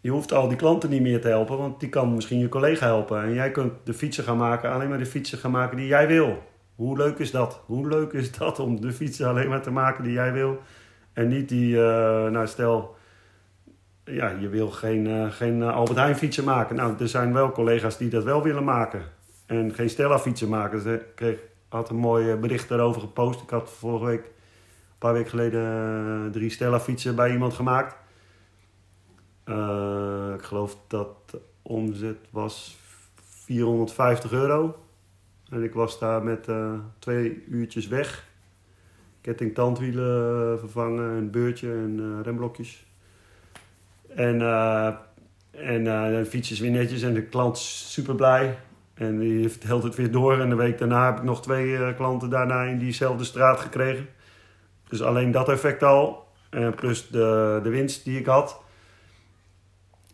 Je 0.00 0.10
hoeft 0.10 0.32
al 0.32 0.48
die 0.48 0.56
klanten 0.56 0.90
niet 0.90 1.02
meer 1.02 1.20
te 1.20 1.28
helpen, 1.28 1.58
want 1.58 1.80
die 1.80 1.88
kan 1.88 2.14
misschien 2.14 2.38
je 2.38 2.48
collega 2.48 2.86
helpen. 2.86 3.22
En 3.22 3.34
jij 3.34 3.50
kunt 3.50 3.72
de 3.84 3.94
fietsen 3.94 4.24
gaan 4.24 4.36
maken, 4.36 4.72
alleen 4.72 4.88
maar 4.88 4.98
de 4.98 5.06
fietsen 5.06 5.38
gaan 5.38 5.50
maken 5.50 5.76
die 5.76 5.86
jij 5.86 6.06
wil. 6.06 6.42
Hoe 6.74 6.96
leuk 6.96 7.18
is 7.18 7.30
dat? 7.30 7.60
Hoe 7.66 7.88
leuk 7.88 8.12
is 8.12 8.32
dat 8.32 8.58
om 8.58 8.80
de 8.80 8.92
fietsen 8.92 9.28
alleen 9.28 9.48
maar 9.48 9.62
te 9.62 9.70
maken 9.70 10.04
die 10.04 10.12
jij 10.12 10.32
wil? 10.32 10.58
En 11.12 11.28
niet 11.28 11.48
die, 11.48 11.74
uh, 11.74 11.82
nou 12.28 12.46
stel, 12.46 12.96
ja, 14.04 14.28
je 14.28 14.48
wil 14.48 14.70
geen, 14.70 15.06
uh, 15.06 15.30
geen 15.30 15.62
Albert 15.62 15.98
Heijn 15.98 16.16
fietsen 16.16 16.44
maken. 16.44 16.76
Nou, 16.76 16.94
er 16.98 17.08
zijn 17.08 17.32
wel 17.32 17.52
collega's 17.52 17.96
die 17.96 18.08
dat 18.08 18.24
wel 18.24 18.42
willen 18.42 18.64
maken. 18.64 19.02
En 19.46 19.74
geen 19.74 19.90
Stella 19.90 20.18
fietsen 20.18 20.48
maken. 20.48 20.80
Ze 20.80 21.04
kreeg, 21.14 21.38
had 21.68 21.90
een 21.90 21.96
mooi 21.96 22.34
bericht 22.34 22.68
daarover 22.68 23.00
gepost. 23.00 23.42
Ik 23.42 23.50
had 23.50 23.70
vorige 23.70 24.04
week, 24.04 24.24
een 24.24 24.98
paar 24.98 25.12
weken 25.12 25.30
geleden, 25.30 26.32
drie 26.32 26.50
Stella 26.50 26.80
fietsen 26.80 27.14
bij 27.14 27.32
iemand 27.32 27.54
gemaakt. 27.54 27.96
Ik 30.34 30.42
geloof 30.42 30.76
dat 30.86 31.08
de 31.30 31.40
omzet 31.62 32.18
was 32.30 32.78
450 33.24 34.32
euro. 34.32 34.76
En 35.50 35.62
ik 35.62 35.74
was 35.74 35.98
daar 35.98 36.22
met 36.22 36.48
twee 36.98 37.44
uurtjes 37.48 37.88
weg. 37.88 38.26
Ketting 39.20 39.54
tandwielen 39.54 40.58
vervangen, 40.58 41.10
een 41.10 41.30
beurtje 41.30 41.72
en 41.72 42.22
remblokjes. 42.22 42.91
En, 44.16 44.40
uh, 44.40 44.86
en 45.50 45.84
uh, 45.84 46.06
de 46.06 46.26
fiets 46.28 46.50
is 46.50 46.60
weer 46.60 46.70
netjes 46.70 47.02
en 47.02 47.14
de 47.14 47.22
klant 47.22 47.56
is 47.56 47.92
super 47.92 48.14
blij. 48.14 48.58
En 48.94 49.18
die 49.18 49.48
vertelt 49.48 49.82
het 49.82 49.94
weer 49.94 50.10
door. 50.10 50.40
En 50.40 50.48
de 50.48 50.54
week 50.54 50.78
daarna 50.78 51.06
heb 51.06 51.16
ik 51.16 51.22
nog 51.22 51.42
twee 51.42 51.66
uh, 51.66 51.96
klanten 51.96 52.30
daarna 52.30 52.62
in 52.62 52.78
diezelfde 52.78 53.24
straat 53.24 53.60
gekregen. 53.60 54.08
Dus 54.88 55.02
alleen 55.02 55.30
dat 55.30 55.48
effect 55.48 55.82
al. 55.82 56.20
Plus 56.76 57.08
de, 57.08 57.60
de 57.62 57.68
winst 57.68 58.04
die 58.04 58.18
ik 58.18 58.26
had. 58.26 58.60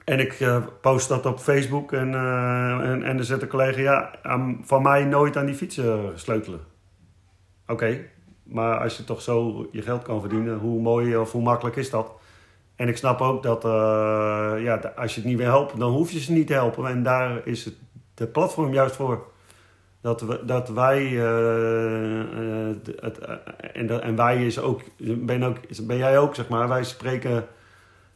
En 0.05 0.21
ik 0.21 0.61
post 0.81 1.09
dat 1.09 1.27
op 1.27 1.39
Facebook. 1.39 1.93
En, 1.93 2.15
en, 2.15 3.03
en 3.03 3.17
dan 3.17 3.25
zet 3.25 3.41
de 3.41 3.47
collega, 3.47 3.81
ja, 3.81 4.11
van 4.63 4.83
mij 4.83 5.05
nooit 5.05 5.37
aan 5.37 5.47
die 5.47 5.55
fietsen 5.55 6.13
sleutelen. 6.15 6.61
Oké. 7.67 8.01
Maar 8.43 8.79
als 8.79 8.97
je 8.97 9.05
toch 9.05 9.23
zo 9.23 9.69
je 9.73 9.83
geld 9.83 10.03
kan 10.03 10.21
verdienen, 10.21 10.59
hoe 10.59 10.81
mooi 10.81 11.17
of 11.17 11.33
hoe 11.33 11.43
makkelijk 11.43 11.77
is 11.77 11.91
dat? 11.91 12.13
En 12.79 12.89
ik 12.89 12.97
snap 12.97 13.21
ook 13.21 13.43
dat 13.43 13.63
ja, 14.63 14.93
als 14.97 15.15
je 15.15 15.21
het 15.21 15.29
niet 15.29 15.39
wil 15.39 15.47
helpen, 15.47 15.79
dan 15.79 15.93
hoef 15.93 16.11
je 16.11 16.21
ze 16.21 16.33
niet 16.33 16.47
te 16.47 16.53
helpen. 16.53 16.87
En 16.87 17.03
daar 17.03 17.47
is 17.47 17.65
het 17.65 17.75
de 18.15 18.27
platform 18.27 18.73
juist 18.73 18.97
voor. 18.97 19.27
Dat, 20.01 20.21
we, 20.21 20.45
dat 20.45 20.69
wij, 20.69 21.05
het, 23.01 23.19
en, 23.73 24.03
en 24.03 24.17
wij 24.17 24.47
is 24.47 24.59
ook 24.59 24.83
ben, 24.99 25.43
ook, 25.43 25.57
ben 25.83 25.97
jij 25.97 26.19
ook, 26.19 26.35
zeg 26.35 26.49
maar, 26.49 26.69
wij 26.69 26.85
spreken 26.85 27.47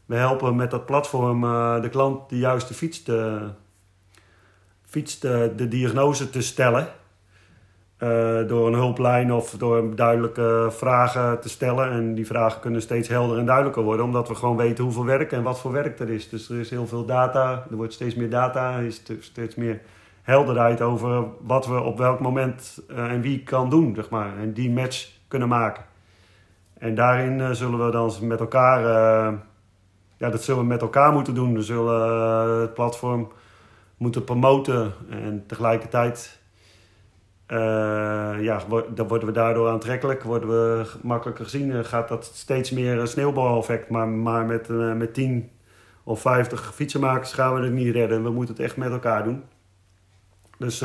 we 0.07 0.14
helpen 0.14 0.57
met 0.57 0.70
dat 0.70 0.87
platform 0.87 1.40
de 1.83 1.88
klant 1.90 2.29
de 2.29 2.38
juiste 2.38 2.75
fiets, 2.75 3.03
te, 3.03 3.48
fiets 4.85 5.18
te, 5.18 5.53
de 5.57 5.68
diagnose 5.68 6.31
te 6.31 6.42
stellen. 6.42 6.88
Uh, 8.02 8.48
door 8.48 8.66
een 8.66 8.74
hulplijn 8.74 9.32
of 9.32 9.50
door 9.50 9.94
duidelijke 9.96 10.68
vragen 10.70 11.40
te 11.40 11.48
stellen. 11.48 11.90
En 11.90 12.14
die 12.14 12.26
vragen 12.26 12.60
kunnen 12.60 12.82
steeds 12.82 13.08
helder 13.08 13.38
en 13.38 13.46
duidelijker 13.46 13.82
worden, 13.82 14.04
omdat 14.04 14.28
we 14.28 14.34
gewoon 14.34 14.56
weten 14.56 14.84
hoeveel 14.84 15.04
werk 15.04 15.32
en 15.32 15.42
wat 15.42 15.60
voor 15.60 15.72
werk 15.72 15.98
er 15.98 16.10
is. 16.10 16.28
Dus 16.28 16.50
er 16.50 16.58
is 16.58 16.70
heel 16.70 16.86
veel 16.86 17.04
data, 17.04 17.66
er 17.70 17.76
wordt 17.76 17.92
steeds 17.92 18.14
meer 18.14 18.30
data, 18.30 18.76
er 18.76 18.84
is 18.84 19.02
steeds 19.20 19.54
meer 19.54 19.80
helderheid 20.22 20.80
over 20.80 21.24
wat 21.40 21.66
we 21.66 21.80
op 21.80 21.98
welk 21.98 22.20
moment 22.20 22.82
uh, 22.90 23.10
en 23.10 23.20
wie 23.20 23.42
kan 23.42 23.70
doen, 23.70 23.94
zeg 23.94 24.10
maar. 24.10 24.38
En 24.38 24.52
die 24.52 24.70
match 24.70 25.08
kunnen 25.28 25.48
maken. 25.48 25.84
En 26.78 26.94
daarin 26.94 27.56
zullen 27.56 27.86
we 27.86 27.90
dan 27.90 28.12
met 28.20 28.40
elkaar 28.40 28.80
ja, 30.16 30.30
dat 30.30 30.42
zullen 30.42 30.60
we 30.60 30.66
met 30.66 30.80
elkaar 30.80 31.12
moeten 31.12 31.34
doen. 31.34 31.54
We 31.54 31.62
zullen 31.62 32.60
het 32.60 32.74
platform 32.74 33.32
moeten 33.96 34.24
promoten 34.24 34.92
en 35.10 35.44
tegelijkertijd 35.46 36.40
ja, 38.42 38.62
dan 38.94 39.09
worden 39.09 39.28
we 39.28 39.35
daardoor 39.35 39.68
aantrekkelijk, 39.68 40.22
worden 40.22 40.48
we 40.48 40.87
makkelijker 41.02 41.44
gezien. 41.44 41.85
gaat 41.85 42.09
dat 42.09 42.24
steeds 42.24 42.70
meer 42.70 42.98
een 42.98 43.07
sneeuwbaleffect, 43.07 43.88
maar, 43.88 44.09
maar 44.09 44.46
met, 44.46 44.68
uh, 44.68 44.94
met 44.94 45.14
10 45.14 45.50
of 46.05 46.20
50 46.20 46.74
fietsenmakers 46.74 47.33
gaan 47.33 47.55
we 47.55 47.61
het 47.61 47.72
niet 47.72 47.94
redden. 47.94 48.22
We 48.22 48.31
moeten 48.31 48.55
het 48.55 48.64
echt 48.64 48.76
met 48.76 48.90
elkaar 48.90 49.24
doen. 49.24 49.42
Dus 50.59 50.85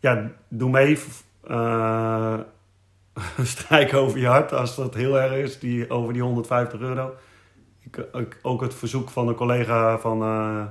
ja, 0.00 0.30
doe 0.48 0.70
mee. 0.70 0.98
strijk 3.42 3.94
over 3.94 4.18
je 4.18 4.26
hart 4.26 4.52
als 4.52 4.76
dat 4.76 4.94
heel 4.94 5.20
erg 5.20 5.32
is, 5.32 5.58
die, 5.58 5.90
over 5.90 6.12
die 6.12 6.22
150 6.22 6.80
euro 6.80 7.14
ik, 8.12 8.38
ook 8.42 8.60
het 8.60 8.74
verzoek 8.74 9.10
van 9.10 9.28
een 9.28 9.34
collega 9.34 9.98
van... 9.98 10.22
Uh, 10.22 10.64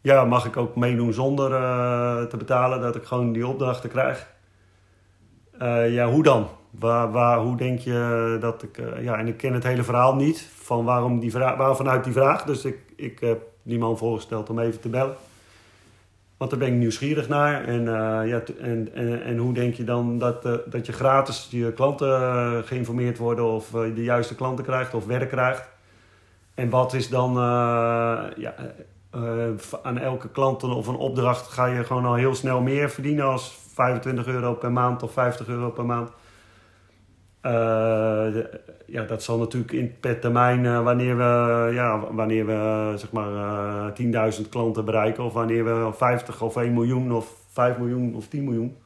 ja, 0.00 0.24
mag 0.24 0.46
ik 0.46 0.56
ook 0.56 0.76
meedoen 0.76 1.12
zonder 1.12 1.50
uh, 1.50 2.22
te 2.22 2.36
betalen, 2.36 2.80
dat 2.80 2.96
ik 2.96 3.04
gewoon 3.04 3.32
die 3.32 3.46
opdrachten 3.46 3.90
krijg? 3.90 4.33
Uh, 5.62 5.94
ja, 5.94 6.10
hoe 6.10 6.22
dan? 6.22 6.48
Waar, 6.70 7.10
waar, 7.10 7.38
hoe 7.38 7.56
denk 7.56 7.78
je 7.78 8.36
dat 8.40 8.62
ik... 8.62 8.82
ja, 9.00 9.18
en 9.18 9.26
ik 9.26 9.36
ken 9.36 9.52
het 9.52 9.64
hele 9.64 9.82
verhaal 9.82 10.14
niet 10.14 10.48
van 10.62 10.84
waarom 10.84 11.20
die 11.20 11.30
vraag, 11.30 11.56
waar 11.56 11.76
vanuit 11.76 12.04
die 12.04 12.12
vraag. 12.12 12.44
Dus 12.44 12.64
ik, 12.64 12.78
ik 12.96 13.20
heb 13.20 13.42
die 13.62 13.78
man 13.78 13.98
voorgesteld 13.98 14.50
om 14.50 14.58
even 14.58 14.80
te 14.80 14.88
bellen. 14.88 15.14
Want 16.36 16.50
daar 16.50 16.58
ben 16.58 16.68
ik 16.68 16.74
nieuwsgierig 16.74 17.28
naar. 17.28 17.64
En, 17.64 17.84
ja, 18.26 18.42
en, 18.60 18.94
en, 18.94 19.22
en, 19.22 19.36
hoe 19.36 19.54
denk 19.54 19.74
je 19.74 19.84
dan 19.84 20.18
dat, 20.18 20.42
dat 20.66 20.86
je 20.86 20.92
gratis 20.92 21.48
je 21.50 21.72
klanten 21.72 22.64
geïnformeerd 22.64 23.18
worden... 23.18 23.44
of 23.44 23.70
de 23.70 24.02
juiste 24.02 24.34
klanten 24.34 24.64
krijgt 24.64 24.94
of 24.94 25.06
werk 25.06 25.28
krijgt... 25.28 25.68
En 26.54 26.70
wat 26.70 26.92
is 26.92 27.08
dan, 27.08 27.32
ja, 28.36 28.54
aan 29.82 29.98
elke 29.98 30.28
klant 30.28 30.62
of 30.62 30.86
een 30.86 30.96
opdracht 30.96 31.46
ga 31.46 31.66
je 31.66 31.84
gewoon 31.84 32.04
al 32.04 32.14
heel 32.14 32.34
snel 32.34 32.60
meer 32.60 32.90
verdienen 32.90 33.24
als 33.24 33.58
25 33.74 34.26
euro 34.26 34.54
per 34.54 34.72
maand 34.72 35.02
of 35.02 35.12
50 35.12 35.48
euro 35.48 35.70
per 35.70 35.84
maand. 35.84 36.10
Uh, 37.42 38.44
ja, 38.86 39.02
dat 39.02 39.22
zal 39.22 39.38
natuurlijk 39.38 39.72
in, 39.72 39.94
per 40.00 40.20
termijn, 40.20 40.82
wanneer 40.82 41.16
we, 41.16 41.70
ja, 41.72 42.12
wanneer 42.12 42.46
we 42.46 42.92
zeg 42.96 43.12
maar 43.12 43.92
10.000 44.42 44.48
klanten 44.50 44.84
bereiken, 44.84 45.24
of 45.24 45.32
wanneer 45.32 45.64
we 45.64 45.92
50 45.92 46.42
of 46.42 46.56
1 46.56 46.72
miljoen 46.72 47.12
of 47.12 47.36
5 47.48 47.78
miljoen 47.78 48.14
of 48.14 48.28
10 48.28 48.44
miljoen. 48.44 48.76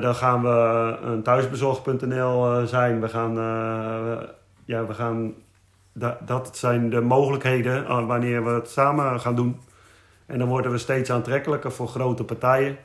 dan 0.00 0.14
gaan 0.14 0.42
we 0.42 0.96
een 1.02 1.22
thuisbezorg.nl 1.22 2.66
zijn. 2.66 3.00
We 3.00 3.08
gaan, 3.08 3.34
ja, 4.64 4.86
we 4.86 4.94
gaan 4.94 5.34
dat, 6.24 6.56
zijn 6.56 6.90
de 6.90 7.00
mogelijkheden 7.00 7.86
eh, 7.86 8.06
wanneer 8.06 8.44
we 8.44 8.50
het 8.50 8.70
samen 8.70 9.20
gaan 9.20 9.34
doen. 9.34 9.60
En 10.26 10.38
dan 10.38 10.48
worden 10.48 10.70
we 10.70 10.78
steeds 10.78 11.10
aantrekkelijker 11.10 11.72
voor 11.72 11.88
grote 11.88 12.24
partijen. 12.24 12.76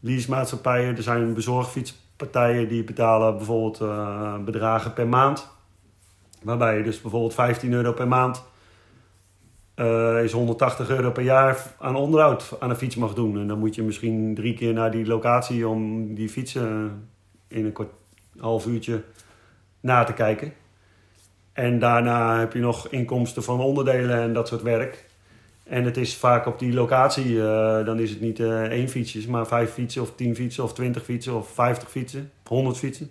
Leasemaatschappijen, 0.00 0.96
er 0.96 1.02
zijn 1.02 1.34
bezorgfietspartijen 1.34 2.68
die 2.68 2.84
betalen 2.84 3.36
bijvoorbeeld 3.36 3.80
uh, 3.80 4.38
bedragen 4.44 4.92
per 4.92 5.08
maand. 5.08 5.48
Waarbij 6.42 6.76
je 6.76 6.82
dus 6.82 7.00
bijvoorbeeld 7.00 7.34
15 7.34 7.72
euro 7.72 7.92
per 7.92 8.08
maand 8.08 8.42
uh, 9.78 10.22
is 10.22 10.32
180 10.32 10.90
euro 10.90 11.10
per 11.10 11.22
jaar 11.22 11.74
aan 11.78 11.96
onderhoud 11.96 12.56
aan 12.60 12.70
een 12.70 12.76
fiets 12.76 12.96
mag 12.96 13.14
doen. 13.14 13.38
En 13.38 13.48
dan 13.48 13.58
moet 13.58 13.74
je 13.74 13.82
misschien 13.82 14.34
drie 14.34 14.54
keer 14.54 14.72
naar 14.72 14.90
die 14.90 15.06
locatie 15.06 15.68
om 15.68 16.14
die 16.14 16.28
fietsen 16.28 17.08
in 17.48 17.64
een 17.64 17.72
kort 17.72 17.92
half 18.38 18.66
uurtje 18.66 19.02
na 19.80 20.04
te 20.04 20.12
kijken. 20.12 20.52
En 21.52 21.78
daarna 21.78 22.38
heb 22.38 22.52
je 22.52 22.58
nog 22.58 22.88
inkomsten 22.88 23.42
van 23.42 23.60
onderdelen 23.60 24.20
en 24.20 24.32
dat 24.32 24.48
soort 24.48 24.62
werk. 24.62 25.07
En 25.68 25.84
het 25.84 25.96
is 25.96 26.16
vaak 26.16 26.46
op 26.46 26.58
die 26.58 26.72
locatie, 26.72 27.32
uh, 27.32 27.84
dan 27.84 27.98
is 27.98 28.10
het 28.10 28.20
niet 28.20 28.38
uh, 28.38 28.62
één 28.62 28.88
fietsje, 28.88 29.30
maar 29.30 29.46
vijf 29.46 29.72
fietsen 29.72 30.02
of 30.02 30.14
tien 30.14 30.34
fietsen 30.34 30.64
of 30.64 30.72
twintig 30.72 31.04
fietsen 31.04 31.34
of 31.34 31.48
vijftig 31.48 31.90
fietsen, 31.90 32.30
honderd 32.44 32.78
fietsen. 32.78 33.10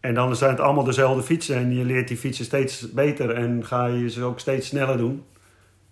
En 0.00 0.14
dan 0.14 0.36
zijn 0.36 0.50
het 0.50 0.60
allemaal 0.60 0.84
dezelfde 0.84 1.22
fietsen 1.22 1.56
en 1.56 1.74
je 1.74 1.84
leert 1.84 2.08
die 2.08 2.16
fietsen 2.16 2.44
steeds 2.44 2.92
beter 2.92 3.30
en 3.30 3.64
ga 3.64 3.86
je 3.86 4.10
ze 4.10 4.22
ook 4.22 4.40
steeds 4.40 4.66
sneller 4.66 4.96
doen. 4.96 5.24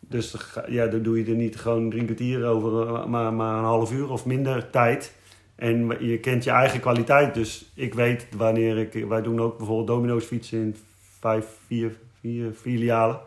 Dus 0.01 0.37
ja, 0.69 0.87
dan 0.87 1.03
doe 1.03 1.19
je 1.19 1.31
er 1.31 1.37
niet 1.37 1.57
gewoon 1.57 1.91
drie 1.91 2.05
kwartier 2.05 2.47
over, 2.47 2.87
eh, 2.87 3.07
maar, 3.07 3.33
maar 3.33 3.59
een 3.59 3.65
half 3.65 3.93
uur 3.93 4.11
of 4.11 4.27
minder 4.27 4.71
tijd. 4.71 5.15
En 5.55 5.97
je 6.01 6.19
kent 6.19 6.45
je 6.45 6.51
eigen 6.51 6.81
kwaliteit, 6.81 7.35
dus 7.35 7.73
ik 7.75 7.95
weet 7.95 8.27
wanneer 8.37 8.79
ik... 8.79 9.05
Wij 9.09 9.23
doen 9.23 9.41
ook 9.41 9.57
bijvoorbeeld 9.57 9.87
domino's 9.87 10.25
fietsen 10.25 10.59
in 10.59 10.77
vijf, 11.21 11.47
vier, 11.67 11.97
vier 12.21 12.53
filialen 12.53 13.21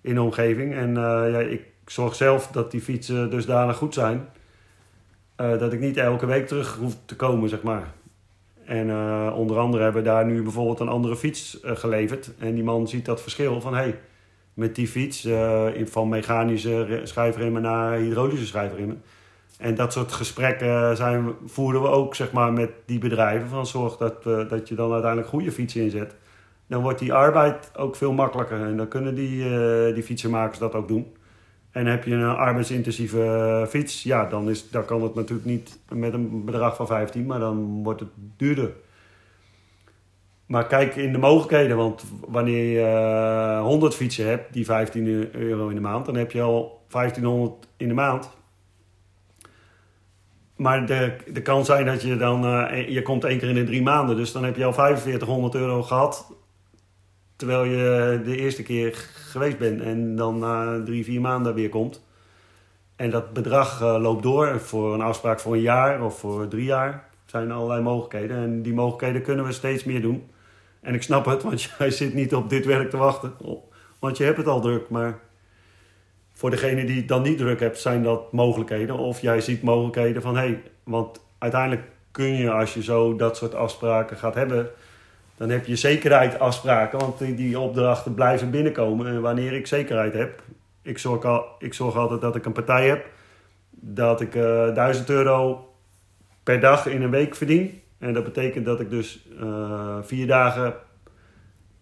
in 0.00 0.14
de 0.14 0.22
omgeving. 0.22 0.74
En 0.74 0.88
uh, 0.88 0.94
ja, 1.30 1.38
ik 1.38 1.62
zorg 1.86 2.14
zelf 2.14 2.46
dat 2.46 2.70
die 2.70 2.80
fietsen 2.80 3.30
dusdanig 3.30 3.76
goed 3.76 3.94
zijn. 3.94 4.28
Uh, 5.40 5.58
dat 5.58 5.72
ik 5.72 5.80
niet 5.80 5.96
elke 5.96 6.26
week 6.26 6.46
terug 6.46 6.76
hoef 6.76 6.96
te 7.04 7.16
komen, 7.16 7.48
zeg 7.48 7.62
maar. 7.62 7.92
En 8.64 8.88
uh, 8.88 9.32
onder 9.36 9.58
andere 9.58 9.82
hebben 9.82 10.02
we 10.02 10.08
daar 10.08 10.26
nu 10.26 10.42
bijvoorbeeld 10.42 10.80
een 10.80 10.88
andere 10.88 11.16
fiets 11.16 11.58
geleverd. 11.62 12.30
En 12.38 12.54
die 12.54 12.64
man 12.64 12.88
ziet 12.88 13.04
dat 13.04 13.22
verschil 13.22 13.60
van... 13.60 13.74
Hey, 13.74 13.98
met 14.54 14.74
die 14.74 14.88
fiets 14.88 15.28
van 15.84 16.08
mechanische 16.08 17.00
schijfremmen 17.04 17.62
naar 17.62 17.96
hydraulische 17.96 18.46
schijfremmen. 18.46 19.02
En 19.58 19.74
dat 19.74 19.92
soort 19.92 20.12
gesprekken 20.12 20.96
zijn, 20.96 21.32
voeren 21.46 21.82
we 21.82 21.88
ook 21.88 22.14
zeg 22.14 22.32
maar, 22.32 22.52
met 22.52 22.70
die 22.86 22.98
bedrijven. 22.98 23.48
Van 23.48 23.66
zorg 23.66 23.96
dat, 23.96 24.22
dat 24.22 24.68
je 24.68 24.74
dan 24.74 24.92
uiteindelijk 24.92 25.30
goede 25.30 25.52
fietsen 25.52 25.82
inzet 25.82 26.14
dan 26.70 26.82
wordt 26.82 26.98
die 26.98 27.12
arbeid 27.12 27.70
ook 27.76 27.96
veel 27.96 28.12
makkelijker. 28.12 28.66
En 28.66 28.76
dan 28.76 28.88
kunnen 28.88 29.14
die, 29.14 29.44
uh, 29.44 29.94
die 29.94 30.02
fietsenmakers 30.02 30.58
dat 30.58 30.74
ook 30.74 30.88
doen. 30.88 31.16
En 31.70 31.86
heb 31.86 32.04
je 32.04 32.14
een 32.14 32.36
arbeidsintensieve 32.36 33.22
eh, 33.22 33.66
fiets, 33.66 34.02
ja, 34.02 34.26
dan, 34.26 34.50
is, 34.50 34.70
dan 34.70 34.84
kan 34.84 35.02
het 35.02 35.14
natuurlijk 35.14 35.48
niet 35.48 35.78
met 35.92 36.12
een 36.12 36.44
bedrag 36.44 36.76
van 36.76 36.86
15, 36.86 37.26
maar 37.26 37.38
dan 37.38 37.82
wordt 37.82 38.00
het 38.00 38.08
duurder. 38.36 38.70
Maar 40.46 40.66
kijk 40.66 40.96
in 40.96 41.12
de 41.12 41.18
mogelijkheden, 41.18 41.76
want 41.76 42.04
wanneer 42.28 42.64
je 42.64 42.78
uh, 42.78 43.56
eh, 43.56 43.62
100 43.62 43.94
fietsen 43.94 44.26
hebt, 44.26 44.52
die 44.52 44.64
15 44.64 45.34
euro 45.34 45.68
in 45.68 45.74
de 45.74 45.80
maand, 45.80 46.06
dan 46.06 46.14
heb 46.14 46.32
je 46.32 46.42
al 46.42 46.84
1500 46.88 47.68
in 47.76 47.88
de 47.88 47.94
maand. 47.94 48.30
Maar 50.56 50.86
de, 50.86 51.16
de 51.32 51.42
kan 51.42 51.64
zijn 51.64 51.84
dat 51.86 52.02
je 52.02 52.16
dan, 52.16 52.40
je 52.88 53.02
komt 53.02 53.24
één 53.24 53.38
keer 53.38 53.48
in 53.48 53.54
de 53.54 53.64
drie 53.64 53.82
maanden, 53.82 54.16
dus 54.16 54.32
dan 54.32 54.44
heb 54.44 54.56
je 54.56 54.64
al 54.64 54.72
4500 54.72 55.54
euro 55.54 55.82
gehad 55.82 56.38
Terwijl 57.40 57.64
je 57.64 58.20
de 58.24 58.36
eerste 58.36 58.62
keer 58.62 58.94
geweest 59.14 59.58
bent 59.58 59.80
en 59.80 60.16
dan 60.16 60.38
na 60.38 60.82
drie, 60.84 61.04
vier 61.04 61.20
maanden 61.20 61.54
weer 61.54 61.68
komt. 61.68 62.04
En 62.96 63.10
dat 63.10 63.32
bedrag 63.32 63.82
uh, 63.82 63.96
loopt 64.00 64.22
door 64.22 64.60
voor 64.60 64.94
een 64.94 65.00
afspraak 65.00 65.40
voor 65.40 65.54
een 65.54 65.60
jaar 65.60 66.02
of 66.02 66.18
voor 66.18 66.48
drie 66.48 66.64
jaar. 66.64 67.08
Zijn 67.26 67.50
allerlei 67.50 67.82
mogelijkheden. 67.82 68.36
En 68.36 68.62
die 68.62 68.74
mogelijkheden 68.74 69.22
kunnen 69.22 69.44
we 69.44 69.52
steeds 69.52 69.84
meer 69.84 70.00
doen. 70.00 70.30
En 70.80 70.94
ik 70.94 71.02
snap 71.02 71.24
het, 71.24 71.42
want 71.42 71.62
jij 71.78 71.90
zit 71.90 72.14
niet 72.14 72.34
op 72.34 72.50
dit 72.50 72.64
werk 72.64 72.90
te 72.90 72.96
wachten. 72.96 73.32
Want 73.98 74.16
je 74.16 74.24
hebt 74.24 74.36
het 74.36 74.46
al 74.46 74.60
druk. 74.60 74.88
Maar 74.88 75.18
voor 76.32 76.50
degene 76.50 76.84
die 76.84 76.96
het 76.96 77.08
dan 77.08 77.22
niet 77.22 77.38
druk 77.38 77.60
hebt, 77.60 77.78
zijn 77.78 78.02
dat 78.02 78.32
mogelijkheden. 78.32 78.98
Of 78.98 79.20
jij 79.20 79.40
ziet 79.40 79.62
mogelijkheden 79.62 80.22
van 80.22 80.36
hé, 80.36 80.46
hey, 80.46 80.62
want 80.84 81.24
uiteindelijk 81.38 81.88
kun 82.10 82.36
je 82.36 82.50
als 82.50 82.74
je 82.74 82.82
zo 82.82 83.16
dat 83.16 83.36
soort 83.36 83.54
afspraken 83.54 84.16
gaat 84.16 84.34
hebben 84.34 84.70
dan 85.40 85.48
heb 85.48 85.66
je 85.66 85.76
zekerheid 85.76 86.38
afspraken, 86.38 86.98
want 86.98 87.18
die, 87.18 87.58
opdrachten 87.58 88.14
blijven 88.14 88.50
binnenkomen. 88.50 89.06
En 89.06 89.20
wanneer 89.20 89.52
ik 89.52 89.66
zekerheid 89.66 90.12
heb, 90.12 90.42
ik 90.82 90.98
zorg, 90.98 91.24
al, 91.24 91.44
ik 91.58 91.74
zorg 91.74 91.96
altijd 91.96 92.20
dat 92.20 92.36
ik 92.36 92.44
een 92.44 92.52
partij 92.52 92.88
heb, 92.88 93.06
dat 93.70 94.20
ik 94.20 94.34
uh, 94.34 94.68
eh, 94.68 94.74
1000 94.74 95.10
euro 95.10 95.68
per 96.42 96.60
dag 96.60 96.86
in 96.86 97.02
een 97.02 97.10
week 97.10 97.34
verdien. 97.34 97.80
En 97.98 98.12
dat 98.12 98.24
betekent 98.24 98.64
dat 98.64 98.80
ik 98.80 98.90
dus 98.90 99.28
vier 100.02 100.26
dagen 100.26 100.74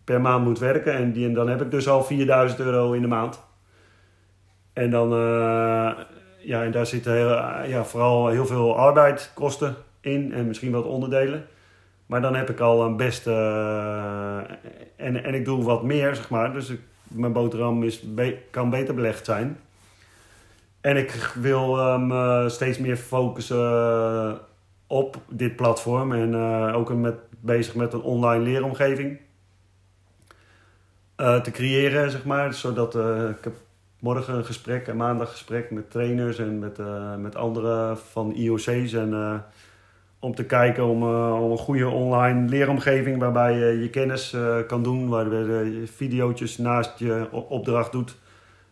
per 0.04 0.20
maand 0.20 0.44
moet 0.44 0.58
werken. 0.58 0.94
En, 0.94 1.12
die, 1.12 1.26
en 1.26 1.34
dan 1.34 1.48
heb 1.48 1.62
ik 1.62 1.70
dus 1.70 1.88
al 1.88 2.04
4000 2.04 2.60
euro 2.60 2.92
in 2.92 3.02
de 3.02 3.08
maand. 3.08 3.40
En 4.72 4.90
dan, 4.90 5.08
ja, 6.38 6.62
en 6.62 6.70
daar 6.70 6.86
zitten 6.86 7.12
heel, 7.12 7.28
ja, 7.68 7.84
vooral 7.84 8.28
heel 8.28 8.46
veel 8.46 8.76
arbeidskosten 8.76 9.74
in 10.00 10.32
en 10.32 10.46
misschien 10.46 10.72
wat 10.72 10.84
onderdelen. 10.84 11.46
Maar 12.08 12.20
dan 12.20 12.34
heb 12.34 12.50
ik 12.50 12.60
al 12.60 12.84
een 12.84 12.96
beste. 12.96 13.32
en, 14.96 15.24
en 15.24 15.34
ik 15.34 15.44
doe 15.44 15.64
wat 15.64 15.82
meer, 15.82 16.14
zeg 16.14 16.30
maar. 16.30 16.52
Dus 16.52 16.68
ik, 16.68 16.80
mijn 17.02 17.32
boterham 17.32 17.82
is, 17.82 18.04
kan 18.50 18.70
beter 18.70 18.94
belegd 18.94 19.24
zijn. 19.24 19.58
En 20.80 20.96
ik 20.96 21.10
wil 21.40 21.78
um, 21.92 22.48
steeds 22.50 22.78
meer 22.78 22.96
focussen 22.96 24.38
op 24.86 25.16
dit 25.28 25.56
platform. 25.56 26.12
En 26.12 26.32
uh, 26.32 26.76
ook 26.76 26.94
met, 26.94 27.14
bezig 27.40 27.74
met 27.74 27.92
een 27.92 28.02
online 28.02 28.44
leeromgeving. 28.44 29.20
Te 31.16 31.50
creëren, 31.52 32.10
zeg 32.10 32.24
maar. 32.24 32.54
Zodat 32.54 32.94
ik 33.30 33.44
heb 33.44 33.54
morgen 33.98 34.34
een 34.34 34.44
gesprek, 34.44 34.86
een 34.86 34.96
maandag 34.96 35.30
gesprek 35.30 35.70
met 35.70 35.90
trainers 35.90 36.38
en 36.38 36.58
met, 36.58 36.78
met 37.18 37.36
anderen 37.36 37.98
van 37.98 38.34
IOC's. 38.34 38.92
En 38.92 39.44
om 40.20 40.34
te 40.34 40.44
kijken 40.44 40.84
om, 40.84 41.02
uh, 41.02 41.42
om, 41.42 41.50
een 41.50 41.58
goede 41.58 41.88
online 41.88 42.48
leeromgeving 42.48 43.18
waarbij 43.18 43.58
je 43.58 43.80
je 43.80 43.90
kennis 43.90 44.32
uh, 44.32 44.56
kan 44.66 44.82
doen, 44.82 45.08
waarbij 45.08 45.38
je 45.64 45.86
video's 45.86 46.58
naast 46.58 46.98
je 46.98 47.28
opdracht 47.48 47.92
doet, 47.92 48.16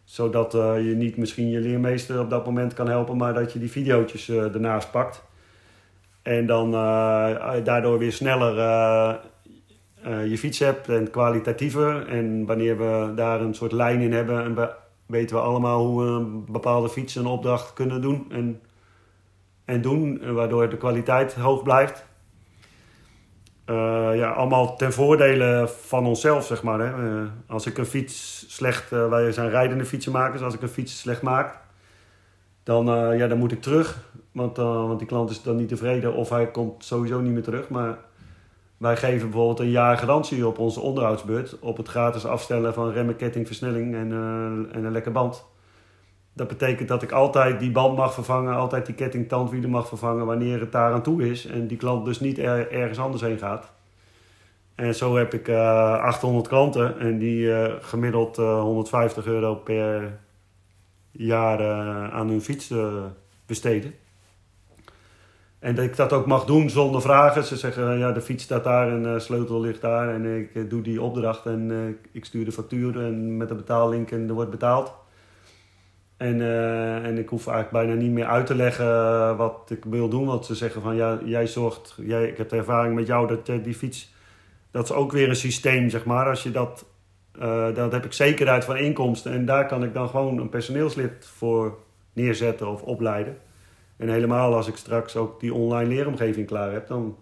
zodat 0.04 0.52
je 0.52 0.94
niet 0.96 1.16
misschien 1.16 1.50
je 1.50 1.60
leermeester 1.60 2.20
op 2.20 2.30
dat 2.30 2.46
moment 2.46 2.74
kan 2.74 2.88
helpen, 2.88 3.16
maar 3.16 3.34
dat 3.34 3.52
je 3.52 3.58
die 3.58 3.70
video's 3.70 4.28
ernaast 4.28 4.90
pakt. 4.90 5.24
En 6.22 6.46
dan 6.46 6.70
daardoor 7.64 7.98
weer 7.98 8.12
sneller 8.12 8.54
je 10.28 10.38
fiets 10.38 10.58
hebt 10.58 10.88
en 10.88 11.10
kwalitatiever. 11.10 12.08
En 12.08 12.46
wanneer 12.46 12.78
we 12.78 13.12
daar 13.14 13.40
een 13.40 13.54
soort 13.54 13.72
lijn 13.72 14.00
in 14.00 14.12
hebben, 14.12 14.44
en 14.44 14.70
weten 15.06 15.36
we 15.36 15.42
allemaal 15.42 15.86
hoe 15.86 16.04
we 16.04 16.10
een 16.10 16.44
bepaalde 16.48 16.88
fiets 16.88 17.14
een 17.14 17.26
opdracht 17.26 17.72
kunnen 17.72 18.00
doen. 18.02 18.26
En 18.30 18.60
en 19.66 19.80
doen, 19.82 20.34
waardoor 20.34 20.68
de 20.68 20.76
kwaliteit 20.76 21.34
hoog 21.34 21.62
blijft. 21.62 22.06
Uh, 23.70 24.10
ja, 24.14 24.30
allemaal 24.30 24.76
ten 24.76 24.92
voordele 24.92 25.68
van 25.68 26.06
onszelf, 26.06 26.46
zeg 26.46 26.62
maar. 26.62 26.80
Hè. 26.80 27.04
Uh, 27.04 27.28
als 27.46 27.66
ik 27.66 27.78
een 27.78 27.86
fiets 27.86 28.44
slecht, 28.48 28.92
uh, 28.92 29.08
wij 29.08 29.32
zijn 29.32 29.50
rijdende 29.50 29.84
fietsenmakers, 29.84 30.42
als 30.42 30.54
ik 30.54 30.62
een 30.62 30.68
fiets 30.68 31.00
slecht 31.00 31.22
maak, 31.22 31.58
dan, 32.62 32.86
ja, 33.16 33.26
dan 33.26 33.38
moet 33.38 33.52
ik 33.52 33.62
terug. 33.62 34.04
Want, 34.32 34.56
want 34.56 34.98
die 34.98 35.08
klant 35.08 35.30
is 35.30 35.42
dan 35.42 35.56
niet 35.56 35.68
tevreden 35.68 36.14
of 36.14 36.28
hij 36.28 36.50
komt 36.50 36.84
sowieso 36.84 37.20
niet 37.20 37.32
meer 37.32 37.42
terug. 37.42 37.68
Maar 37.68 37.98
wij 38.76 38.96
geven 38.96 39.30
bijvoorbeeld 39.30 39.60
een 39.60 39.70
jaar 39.70 39.98
garantie 39.98 40.46
op 40.46 40.58
onze 40.58 40.80
onderhoudsbeurt, 40.80 41.58
op 41.58 41.76
het 41.76 41.88
gratis 41.88 42.26
afstellen 42.26 42.74
van 42.74 42.90
remmen, 42.90 43.16
ketting, 43.16 43.46
versnelling 43.46 43.94
en, 43.94 44.12
en 44.72 44.84
een 44.84 44.92
lekker 44.92 45.12
band. 45.12 45.44
Dat 46.36 46.48
betekent 46.48 46.88
dat 46.88 47.02
ik 47.02 47.12
altijd 47.12 47.60
die 47.60 47.70
band 47.70 47.96
mag 47.96 48.14
vervangen, 48.14 48.54
altijd 48.54 48.86
die 48.86 48.94
ketting 48.94 49.28
tandwielen 49.28 49.70
mag 49.70 49.88
vervangen 49.88 50.26
wanneer 50.26 50.60
het 50.60 50.72
daar 50.72 50.92
aan 50.92 51.02
toe 51.02 51.30
is. 51.30 51.46
En 51.46 51.66
die 51.66 51.76
klant 51.76 52.04
dus 52.04 52.20
niet 52.20 52.38
ergens 52.38 52.98
anders 52.98 53.22
heen 53.22 53.38
gaat. 53.38 53.72
En 54.74 54.94
zo 54.94 55.16
heb 55.16 55.34
ik 55.34 55.48
uh, 55.48 55.56
eh, 55.94 56.00
800 56.00 56.48
klanten 56.48 56.98
en 56.98 57.18
die 57.18 57.44
uh, 57.44 57.72
gemiddeld 57.80 58.38
uh, 58.38 58.46
eh, 58.46 58.60
150 58.60 59.26
euro 59.26 59.54
per 59.54 60.18
jaar 61.10 61.62
aan 62.12 62.28
hun 62.28 62.42
fiets 62.42 62.74
besteden. 63.46 63.94
En 65.58 65.74
dat 65.74 65.84
ik 65.84 65.96
dat 65.96 66.12
ook 66.12 66.26
mag 66.26 66.44
doen 66.44 66.70
zonder 66.70 67.00
vragen. 67.00 67.44
Ze 67.44 67.56
zeggen, 67.56 67.98
ja, 67.98 68.12
de 68.12 68.20
fiets 68.20 68.44
staat 68.44 68.64
daar 68.64 68.88
en 68.88 69.02
de 69.02 69.20
sleutel 69.20 69.60
ligt 69.60 69.80
daar. 69.80 70.14
En 70.14 70.24
ik 70.24 70.70
doe 70.70 70.82
die 70.82 71.02
opdracht 71.02 71.46
en 71.46 71.98
ik 72.12 72.24
stuur 72.24 72.44
de 72.44 72.52
factuur 72.52 73.04
en 73.04 73.36
met 73.36 73.48
de 73.48 73.54
betaallink 73.54 74.10
en 74.10 74.28
er 74.28 74.34
wordt 74.34 74.50
betaald. 74.50 74.92
En, 76.16 76.40
uh, 76.40 77.04
en 77.04 77.18
ik 77.18 77.28
hoef 77.28 77.46
eigenlijk 77.46 77.86
bijna 77.86 78.02
niet 78.02 78.12
meer 78.12 78.26
uit 78.26 78.46
te 78.46 78.54
leggen 78.54 79.36
wat 79.36 79.70
ik 79.70 79.84
wil 79.84 80.08
doen. 80.08 80.26
Want 80.26 80.46
ze 80.46 80.54
zeggen 80.54 80.82
van 80.82 80.96
ja, 80.96 81.18
jij 81.24 81.46
zorgt, 81.46 81.98
jij, 82.00 82.28
ik 82.28 82.36
heb 82.36 82.48
de 82.48 82.56
ervaring 82.56 82.94
met 82.94 83.06
jou 83.06 83.26
dat 83.26 83.64
die 83.64 83.74
fiets, 83.74 84.14
dat 84.70 84.84
is 84.84 84.92
ook 84.92 85.12
weer 85.12 85.28
een 85.28 85.36
systeem 85.36 85.90
zeg 85.90 86.04
maar. 86.04 86.28
Als 86.28 86.42
je 86.42 86.50
dat, 86.50 86.86
uh, 87.38 87.74
dat 87.74 87.92
heb 87.92 88.04
ik 88.04 88.12
zekerheid 88.12 88.64
van 88.64 88.76
inkomsten. 88.76 89.32
En 89.32 89.44
daar 89.44 89.66
kan 89.66 89.84
ik 89.84 89.94
dan 89.94 90.08
gewoon 90.08 90.38
een 90.38 90.48
personeelslid 90.48 91.26
voor 91.36 91.78
neerzetten 92.12 92.68
of 92.68 92.82
opleiden. 92.82 93.36
En 93.96 94.08
helemaal 94.08 94.54
als 94.54 94.68
ik 94.68 94.76
straks 94.76 95.16
ook 95.16 95.40
die 95.40 95.54
online 95.54 95.88
leeromgeving 95.88 96.46
klaar 96.46 96.72
heb, 96.72 96.86
dan 96.86 97.16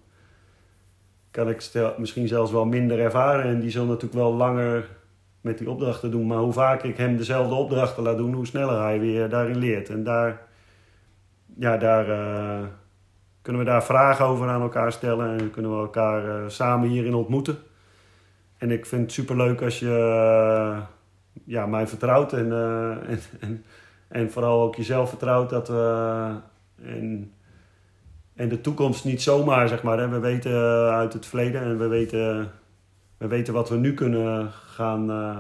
kan 1.30 1.48
ik 1.48 1.70
misschien 1.98 2.28
zelfs 2.28 2.52
wel 2.52 2.64
minder 2.64 3.00
ervaren. 3.00 3.44
En 3.44 3.60
die 3.60 3.70
zullen 3.70 3.88
natuurlijk 3.88 4.14
wel 4.14 4.34
langer 4.34 4.88
met 5.44 5.58
die 5.58 5.70
opdrachten 5.70 6.10
doen. 6.10 6.26
Maar 6.26 6.38
hoe 6.38 6.52
vaker 6.52 6.88
ik 6.88 6.96
hem 6.96 7.16
dezelfde 7.16 7.54
opdrachten 7.54 8.02
laat 8.02 8.16
doen, 8.16 8.32
hoe 8.32 8.46
sneller 8.46 8.80
hij 8.80 9.00
weer 9.00 9.28
daarin 9.28 9.56
leert. 9.56 9.88
En 9.88 10.04
daar, 10.04 10.40
ja, 11.58 11.76
daar 11.76 12.08
uh, 12.08 12.66
kunnen 13.42 13.62
we 13.62 13.68
daar 13.68 13.84
vragen 13.84 14.24
over 14.24 14.48
aan 14.48 14.62
elkaar 14.62 14.92
stellen 14.92 15.38
en 15.38 15.50
kunnen 15.50 15.70
we 15.70 15.76
elkaar 15.76 16.24
uh, 16.24 16.48
samen 16.48 16.88
hierin 16.88 17.14
ontmoeten. 17.14 17.56
En 18.58 18.70
ik 18.70 18.86
vind 18.86 19.02
het 19.02 19.12
superleuk 19.12 19.62
als 19.62 19.78
je 19.78 19.86
uh, 19.86 20.82
ja, 21.44 21.66
mij 21.66 21.86
vertrouwt 21.86 22.32
en, 22.32 22.52
en, 23.08 23.18
en, 23.40 23.64
en, 24.08 24.30
vooral 24.30 24.62
ook 24.62 24.76
jezelf 24.76 25.08
vertrouwt 25.08 25.50
dat 25.50 25.68
we. 25.68 26.30
en, 26.82 27.32
en 28.34 28.48
de 28.48 28.60
toekomst 28.60 29.04
niet 29.04 29.22
zomaar, 29.22 29.68
zeg 29.68 29.82
maar. 29.82 29.98
Hè. 29.98 30.08
We 30.08 30.18
weten 30.18 30.52
uit 30.90 31.12
het 31.12 31.26
verleden 31.26 31.60
en 31.60 31.78
we 31.78 31.86
weten 31.86 32.52
we 33.18 33.26
weten 33.26 33.54
wat 33.54 33.68
we 33.68 33.76
nu 33.76 33.94
kunnen 33.94 34.52
gaan. 34.52 35.10
Uh, 35.10 35.38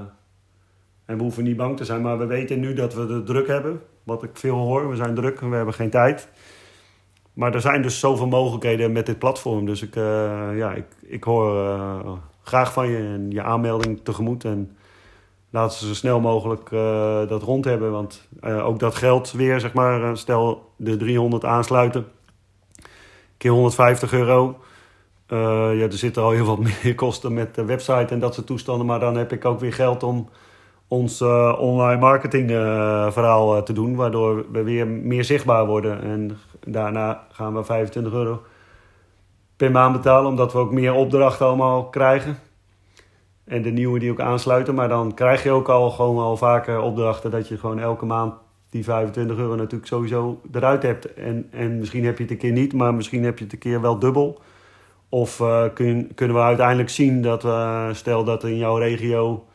en 1.04 1.16
we 1.16 1.22
hoeven 1.22 1.44
niet 1.44 1.56
bang 1.56 1.76
te 1.76 1.84
zijn, 1.84 2.02
maar 2.02 2.18
we 2.18 2.26
weten 2.26 2.60
nu 2.60 2.74
dat 2.74 2.94
we 2.94 3.06
de 3.06 3.22
druk 3.22 3.46
hebben. 3.46 3.80
Wat 4.02 4.22
ik 4.22 4.30
veel 4.32 4.56
hoor, 4.56 4.88
we 4.88 4.96
zijn 4.96 5.14
druk 5.14 5.40
en 5.40 5.50
we 5.50 5.56
hebben 5.56 5.74
geen 5.74 5.90
tijd. 5.90 6.28
Maar 7.32 7.54
er 7.54 7.60
zijn 7.60 7.82
dus 7.82 7.98
zoveel 7.98 8.26
mogelijkheden 8.26 8.92
met 8.92 9.06
dit 9.06 9.18
platform. 9.18 9.66
Dus 9.66 9.82
ik, 9.82 9.96
uh, 9.96 10.04
ja, 10.56 10.72
ik, 10.72 10.86
ik 11.06 11.24
hoor 11.24 11.64
uh, 11.64 12.12
graag 12.42 12.72
van 12.72 12.88
je 12.88 12.96
en 12.96 13.30
je 13.30 13.42
aanmelding 13.42 14.00
tegemoet. 14.02 14.44
En 14.44 14.76
laten 15.50 15.78
ze 15.78 15.86
zo 15.86 15.94
snel 15.94 16.20
mogelijk 16.20 16.70
dat 17.28 17.42
rond 17.42 17.64
hebben. 17.64 17.90
Want 17.90 18.28
ook 18.40 18.78
dat 18.78 18.94
geld 18.94 19.32
weer, 19.32 19.60
zeg 19.60 19.72
maar, 19.72 20.16
stel 20.16 20.72
de 20.76 20.96
300 20.96 21.44
aansluiten. 21.44 22.06
Keer 23.36 23.50
150 23.50 24.12
euro. 24.12 24.58
Uh, 25.34 25.78
ja, 25.78 25.84
er 25.84 25.92
zitten 25.92 26.22
al 26.22 26.30
heel 26.30 26.44
wat 26.44 26.58
meer 26.82 26.94
kosten 26.94 27.32
met 27.34 27.54
de 27.54 27.64
website 27.64 28.14
en 28.14 28.18
dat 28.18 28.34
soort 28.34 28.46
toestanden. 28.46 28.86
Maar 28.86 29.00
dan 29.00 29.16
heb 29.16 29.32
ik 29.32 29.44
ook 29.44 29.60
weer 29.60 29.72
geld 29.72 30.02
om 30.02 30.28
ons 30.88 31.20
uh, 31.20 31.56
online 31.58 32.00
marketing 32.00 32.50
uh, 32.50 33.10
verhaal 33.10 33.62
te 33.62 33.72
doen. 33.72 33.94
Waardoor 33.94 34.44
we 34.52 34.62
weer 34.62 34.86
meer 34.86 35.24
zichtbaar 35.24 35.66
worden. 35.66 36.02
En 36.02 36.38
daarna 36.66 37.26
gaan 37.32 37.54
we 37.54 37.64
25 37.64 38.12
euro 38.12 38.42
per 39.56 39.70
maand 39.70 39.92
betalen. 39.92 40.30
Omdat 40.30 40.52
we 40.52 40.58
ook 40.58 40.72
meer 40.72 40.92
opdrachten 40.92 41.46
allemaal 41.46 41.88
krijgen. 41.88 42.38
En 43.44 43.62
de 43.62 43.70
nieuwe 43.70 43.98
die 43.98 44.10
ook 44.10 44.20
aansluiten. 44.20 44.74
Maar 44.74 44.88
dan 44.88 45.14
krijg 45.14 45.42
je 45.42 45.50
ook 45.50 45.68
al 45.68 45.90
gewoon 45.90 46.18
al 46.18 46.36
vaker 46.36 46.80
opdrachten. 46.80 47.30
Dat 47.30 47.48
je 47.48 47.58
gewoon 47.58 47.78
elke 47.78 48.04
maand 48.04 48.34
die 48.70 48.84
25 48.84 49.36
euro 49.36 49.54
natuurlijk 49.54 49.86
sowieso 49.86 50.40
eruit 50.52 50.82
hebt. 50.82 51.14
En, 51.14 51.48
en 51.50 51.78
misschien 51.78 52.04
heb 52.04 52.16
je 52.16 52.22
het 52.22 52.32
een 52.32 52.38
keer 52.38 52.52
niet. 52.52 52.72
Maar 52.72 52.94
misschien 52.94 53.24
heb 53.24 53.38
je 53.38 53.44
het 53.44 53.52
een 53.52 53.58
keer 53.58 53.80
wel 53.80 53.98
dubbel. 53.98 54.40
Of 55.14 55.42
kun, 55.74 56.12
kunnen 56.14 56.36
we 56.36 56.42
uiteindelijk 56.42 56.88
zien 56.88 57.22
dat, 57.22 57.42
we, 57.42 57.90
stel 57.92 58.24
dat 58.24 58.44
in 58.44 58.56
jouw 58.56 58.76
regio 58.76 59.46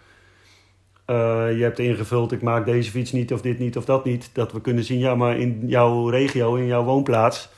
uh, 1.10 1.16
je 1.58 1.64
hebt 1.64 1.80
ingevuld, 1.80 2.32
ik 2.32 2.42
maak 2.42 2.66
deze 2.66 2.92
fiets 2.92 3.12
niet 3.12 3.34
of 3.34 3.42
dit 3.42 3.60
niet 3.60 3.78
of 3.78 3.86
dat 3.86 4.06
niet. 4.06 4.30
Dat 4.34 4.52
we 4.52 4.62
kunnen 4.62 4.84
zien, 4.84 5.00
ja, 5.00 5.16
maar 5.16 5.38
in 5.38 5.62
jouw 5.66 6.10
regio, 6.10 6.56
in 6.56 6.66
jouw 6.66 6.84
woonplaats, 6.84 7.50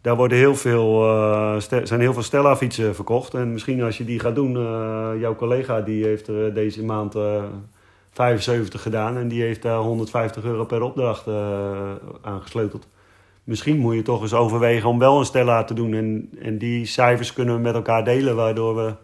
daar 0.00 0.16
worden 0.16 0.38
heel 0.38 0.54
veel, 0.56 1.04
uh, 1.04 1.56
zijn 1.82 2.00
heel 2.00 2.12
veel 2.12 2.22
Stella 2.22 2.56
fietsen 2.56 2.94
verkocht. 2.94 3.34
En 3.34 3.52
misschien 3.52 3.82
als 3.82 3.98
je 3.98 4.04
die 4.04 4.20
gaat 4.20 4.34
doen, 4.34 4.52
jouw 5.18 5.34
collega 5.34 5.80
die 5.80 6.04
heeft 6.04 6.26
deze 6.54 6.84
maand 6.84 7.14
75 8.10 8.82
gedaan 8.82 9.16
en 9.16 9.28
die 9.28 9.42
heeft 9.42 9.62
daar 9.62 9.78
150 9.78 10.44
euro 10.44 10.64
per 10.64 10.82
opdracht 10.82 11.26
aangesleuteld 12.22 12.86
misschien 13.46 13.78
moet 13.78 13.94
je 13.94 14.02
toch 14.02 14.22
eens 14.22 14.34
overwegen 14.34 14.88
om 14.88 14.98
wel 14.98 15.18
een 15.18 15.24
Stella 15.24 15.64
te 15.64 15.74
doen. 15.74 15.94
En, 15.94 16.30
en 16.40 16.58
die 16.58 16.86
cijfers 16.86 17.32
kunnen 17.32 17.54
we 17.54 17.60
met 17.60 17.74
elkaar 17.74 18.04
delen, 18.04 18.36
waardoor 18.36 18.76
we 18.76 18.94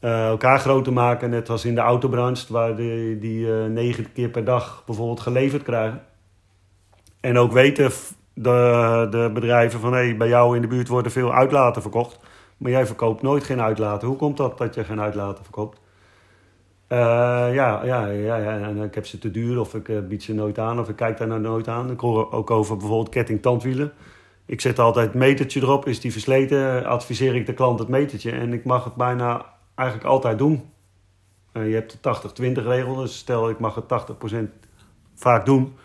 uh, 0.00 0.26
elkaar 0.26 0.58
groter 0.58 0.92
maken. 0.92 1.30
Net 1.30 1.50
als 1.50 1.64
in 1.64 1.74
de 1.74 1.80
autobranche, 1.80 2.52
waar 2.52 2.76
die, 2.76 3.18
die 3.18 3.46
uh, 3.46 3.64
negen 3.64 4.12
keer 4.12 4.28
per 4.28 4.44
dag 4.44 4.82
bijvoorbeeld 4.86 5.20
geleverd 5.20 5.62
krijgen. 5.62 6.02
En 7.20 7.38
ook 7.38 7.52
weten 7.52 7.90
de, 8.34 9.06
de 9.10 9.30
bedrijven 9.34 9.80
van 9.80 9.92
hey, 9.92 10.16
bij 10.16 10.28
jou 10.28 10.56
in 10.56 10.62
de 10.62 10.68
buurt 10.68 10.88
worden 10.88 11.12
veel 11.12 11.32
uitlaten 11.32 11.82
verkocht. 11.82 12.20
Maar 12.56 12.70
jij 12.70 12.86
verkoopt 12.86 13.22
nooit 13.22 13.44
geen 13.44 13.60
uitlaten. 13.60 14.08
Hoe 14.08 14.16
komt 14.16 14.36
dat 14.36 14.58
dat 14.58 14.74
je 14.74 14.84
geen 14.84 15.00
uitlaten 15.00 15.44
verkoopt? 15.44 15.80
Uh, 16.88 16.98
ja, 17.54 17.84
ja, 17.84 18.06
ja, 18.06 18.36
ja, 18.36 18.60
en 18.60 18.82
ik 18.82 18.94
heb 18.94 19.06
ze 19.06 19.18
te 19.18 19.30
duur 19.30 19.60
of 19.60 19.74
ik 19.74 19.88
uh, 19.88 20.00
bied 20.00 20.22
ze 20.22 20.34
nooit 20.34 20.58
aan 20.58 20.80
of 20.80 20.88
ik 20.88 20.96
kijk 20.96 21.18
daar 21.18 21.28
nou 21.28 21.40
nooit 21.40 21.68
aan. 21.68 21.90
Ik 21.90 22.00
hoor 22.00 22.32
ook 22.32 22.50
over 22.50 22.76
bijvoorbeeld 22.76 23.08
ketting 23.08 23.42
tandwielen. 23.42 23.92
Ik 24.46 24.60
zet 24.60 24.78
altijd 24.78 25.06
het 25.06 25.14
metertje 25.14 25.60
erop. 25.60 25.86
Is 25.86 26.00
die 26.00 26.12
versleten, 26.12 26.84
adviseer 26.84 27.34
ik 27.34 27.46
de 27.46 27.54
klant 27.54 27.78
het 27.78 27.88
metertje. 27.88 28.30
En 28.30 28.52
ik 28.52 28.64
mag 28.64 28.84
het 28.84 28.94
bijna 28.94 29.46
eigenlijk 29.74 30.08
altijd 30.08 30.38
doen. 30.38 30.70
Uh, 31.52 31.68
je 31.68 31.74
hebt 31.74 31.98
de 32.02 32.60
80-20 32.60 32.64
regel, 32.64 32.94
dus 32.94 33.18
stel 33.18 33.50
ik 33.50 33.58
mag 33.58 33.74
het 33.74 34.16
80% 34.32 34.36
vaak 35.14 35.46
doen. 35.46 35.76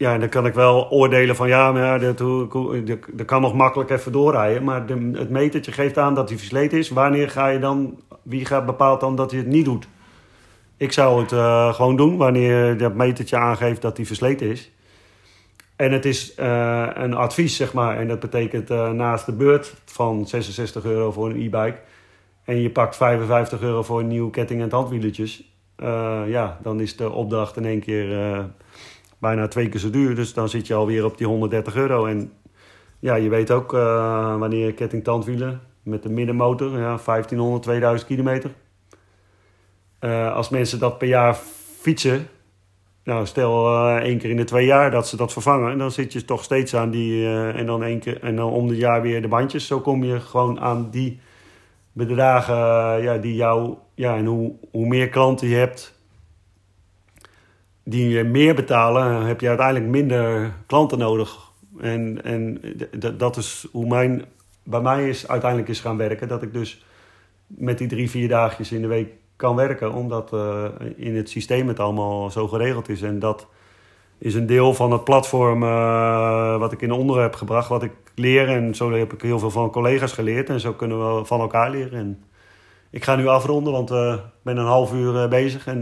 Ja, 0.00 0.18
dan 0.18 0.28
kan 0.28 0.46
ik 0.46 0.54
wel 0.54 0.90
oordelen 0.90 1.36
van 1.36 1.48
ja, 1.48 1.72
maar 1.72 2.00
dat, 2.00 2.22
kan 3.26 3.40
nog 3.40 3.54
makkelijk 3.54 3.90
even 3.90 4.12
doorrijden. 4.12 4.64
Maar 4.64 4.86
de, 4.86 5.10
het 5.12 5.30
metertje 5.30 5.72
geeft 5.72 5.98
aan 5.98 6.14
dat 6.14 6.28
hij 6.28 6.38
versleten 6.38 6.78
is. 6.78 6.88
Wanneer 6.88 7.30
ga 7.30 7.48
je 7.48 7.58
dan, 7.58 8.00
wie 8.22 8.44
gaat 8.44 8.66
bepaalt 8.66 9.00
dan 9.00 9.16
dat 9.16 9.30
hij 9.30 9.40
het 9.40 9.48
niet 9.48 9.64
doet? 9.64 9.88
Ik 10.76 10.92
zou 10.92 11.20
het 11.20 11.32
uh, 11.32 11.74
gewoon 11.74 11.96
doen 11.96 12.16
wanneer 12.16 12.76
dat 12.78 12.94
metertje 12.94 13.36
aangeeft 13.36 13.82
dat 13.82 13.96
hij 13.96 14.06
versleten 14.06 14.46
is. 14.46 14.70
En 15.76 15.92
het 15.92 16.04
is 16.04 16.38
uh, 16.38 16.88
een 16.94 17.14
advies, 17.14 17.56
zeg 17.56 17.72
maar. 17.72 17.96
En 17.96 18.08
dat 18.08 18.20
betekent 18.20 18.70
uh, 18.70 18.90
naast 18.90 19.26
de 19.26 19.32
beurt 19.32 19.74
van 19.84 20.26
66 20.26 20.84
euro 20.84 21.12
voor 21.12 21.30
een 21.30 21.40
e-bike. 21.42 21.78
En 22.44 22.56
je 22.60 22.70
pakt 22.70 22.96
55 22.96 23.60
euro 23.60 23.82
voor 23.82 24.00
een 24.00 24.08
nieuwe 24.08 24.30
ketting 24.30 24.62
en 24.62 24.70
handwieletjes. 24.70 25.54
ja, 26.26 26.58
dan 26.62 26.80
is 26.80 26.96
de 26.96 27.10
opdracht 27.10 27.56
in 27.56 27.64
één 27.64 27.80
keer 27.80 28.08
bijna 29.20 29.48
twee 29.48 29.68
keer 29.68 29.80
zo 29.80 29.90
duur. 29.90 30.14
Dus 30.14 30.34
dan 30.34 30.48
zit 30.48 30.66
je 30.66 30.74
alweer 30.74 31.04
op 31.04 31.18
die 31.18 31.26
130 31.26 31.74
euro. 31.74 32.06
En 32.06 32.32
ja, 32.98 33.14
je 33.14 33.28
weet 33.28 33.50
ook 33.50 33.72
uh, 33.72 34.38
wanneer 34.38 34.74
ketting 34.74 35.04
tandwielen 35.04 35.60
met 35.82 36.02
de 36.02 36.08
middenmotor, 36.08 36.78
ja, 36.78 36.98
1500, 37.04 37.62
2000 37.62 38.08
kilometer. 38.08 38.50
Uh, 40.00 40.34
als 40.34 40.48
mensen 40.48 40.78
dat 40.78 40.98
per 40.98 41.08
jaar 41.08 41.34
fietsen, 41.80 42.28
nou 43.04 43.26
stel 43.26 43.66
uh, 43.66 43.96
één 43.96 44.18
keer 44.18 44.30
in 44.30 44.36
de 44.36 44.44
twee 44.44 44.66
jaar 44.66 44.90
dat 44.90 45.08
ze 45.08 45.16
dat 45.16 45.32
vervangen, 45.32 45.78
dan 45.78 45.90
zit 45.90 46.12
je 46.12 46.24
toch 46.24 46.44
steeds 46.44 46.74
aan 46.74 46.90
die, 46.90 47.26
en 47.52 47.66
dan 47.66 47.82
één 47.82 47.98
keer 47.98 48.22
en 48.22 48.36
dan 48.36 48.50
om 48.50 48.68
de 48.68 48.76
jaar 48.76 49.02
weer 49.02 49.22
de 49.22 49.28
bandjes. 49.28 49.66
Zo 49.66 49.80
kom 49.80 50.04
je 50.04 50.20
gewoon 50.20 50.60
aan 50.60 50.90
die 50.90 51.20
bedragen 51.92 52.56
ja, 53.02 53.18
die 53.18 53.34
jou, 53.34 53.74
ja, 53.94 54.16
en 54.16 54.26
hoe, 54.26 54.52
hoe 54.70 54.86
meer 54.86 55.08
klanten 55.08 55.48
je 55.48 55.56
hebt, 55.56 55.99
die 57.90 58.08
je 58.08 58.24
meer 58.24 58.54
betalen, 58.54 59.26
heb 59.26 59.40
je 59.40 59.48
uiteindelijk 59.48 59.86
minder 59.86 60.52
klanten 60.66 60.98
nodig. 60.98 61.50
En, 61.80 62.24
en 62.24 62.60
dat 63.16 63.36
is 63.36 63.66
hoe 63.72 63.86
mijn, 63.86 64.24
bij 64.64 64.80
mij 64.80 65.08
is, 65.08 65.28
uiteindelijk 65.28 65.70
is 65.70 65.80
gaan 65.80 65.96
werken. 65.96 66.28
Dat 66.28 66.42
ik 66.42 66.52
dus 66.52 66.84
met 67.46 67.78
die 67.78 67.88
drie, 67.88 68.10
vier 68.10 68.28
dagjes 68.28 68.72
in 68.72 68.80
de 68.80 68.86
week 68.86 69.08
kan 69.36 69.56
werken. 69.56 69.92
Omdat 69.92 70.32
uh, 70.32 70.64
in 70.96 71.16
het 71.16 71.30
systeem 71.30 71.68
het 71.68 71.80
allemaal 71.80 72.30
zo 72.30 72.48
geregeld 72.48 72.88
is. 72.88 73.02
En 73.02 73.18
dat 73.18 73.46
is 74.18 74.34
een 74.34 74.46
deel 74.46 74.74
van 74.74 74.92
het 74.92 75.04
platform 75.04 75.62
uh, 75.62 76.58
wat 76.58 76.72
ik 76.72 76.82
in 76.82 76.92
onder 76.92 77.20
heb 77.20 77.34
gebracht. 77.34 77.68
Wat 77.68 77.82
ik 77.82 77.92
leer. 78.14 78.48
En 78.48 78.74
zo 78.74 78.92
heb 78.92 79.12
ik 79.12 79.22
heel 79.22 79.38
veel 79.38 79.50
van 79.50 79.70
collega's 79.70 80.12
geleerd. 80.12 80.48
En 80.48 80.60
zo 80.60 80.72
kunnen 80.72 81.16
we 81.16 81.24
van 81.24 81.40
elkaar 81.40 81.70
leren. 81.70 81.98
En 81.98 82.22
ik 82.90 83.04
ga 83.04 83.16
nu 83.16 83.26
afronden, 83.26 83.72
want 83.72 83.90
uh, 83.90 84.12
ik 84.12 84.42
ben 84.42 84.56
een 84.56 84.66
half 84.66 84.92
uur 84.92 85.28
bezig. 85.28 85.66
En 85.66 85.80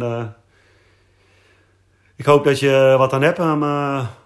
ik 2.18 2.24
hoop 2.24 2.44
dat 2.44 2.60
je 2.60 2.94
wat 2.98 3.12
aan 3.12 3.22
hebt 3.22 3.38
aan 3.38 3.58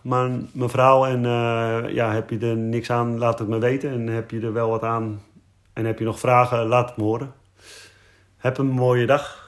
mijn, 0.01 0.49
mijn 0.53 0.71
vrouw. 0.71 1.05
En 1.05 1.25
uh, 1.25 1.95
ja, 1.95 2.13
heb 2.13 2.31
je 2.31 2.39
er 2.39 2.57
niks 2.57 2.91
aan, 2.91 3.19
laat 3.19 3.39
het 3.39 3.49
me 3.49 3.59
weten. 3.59 3.91
En 3.91 4.07
heb 4.07 4.31
je 4.31 4.41
er 4.41 4.53
wel 4.53 4.69
wat 4.69 4.83
aan 4.83 5.23
en 5.73 5.85
heb 5.85 5.99
je 5.99 6.05
nog 6.05 6.21
vragen, 6.21 6.67
laat 6.67 6.89
het 6.89 6.97
me 6.97 7.03
horen. 7.03 7.33
Heb 8.37 8.59
een 8.59 8.67
mooie 8.67 9.07
dag. 9.07 9.42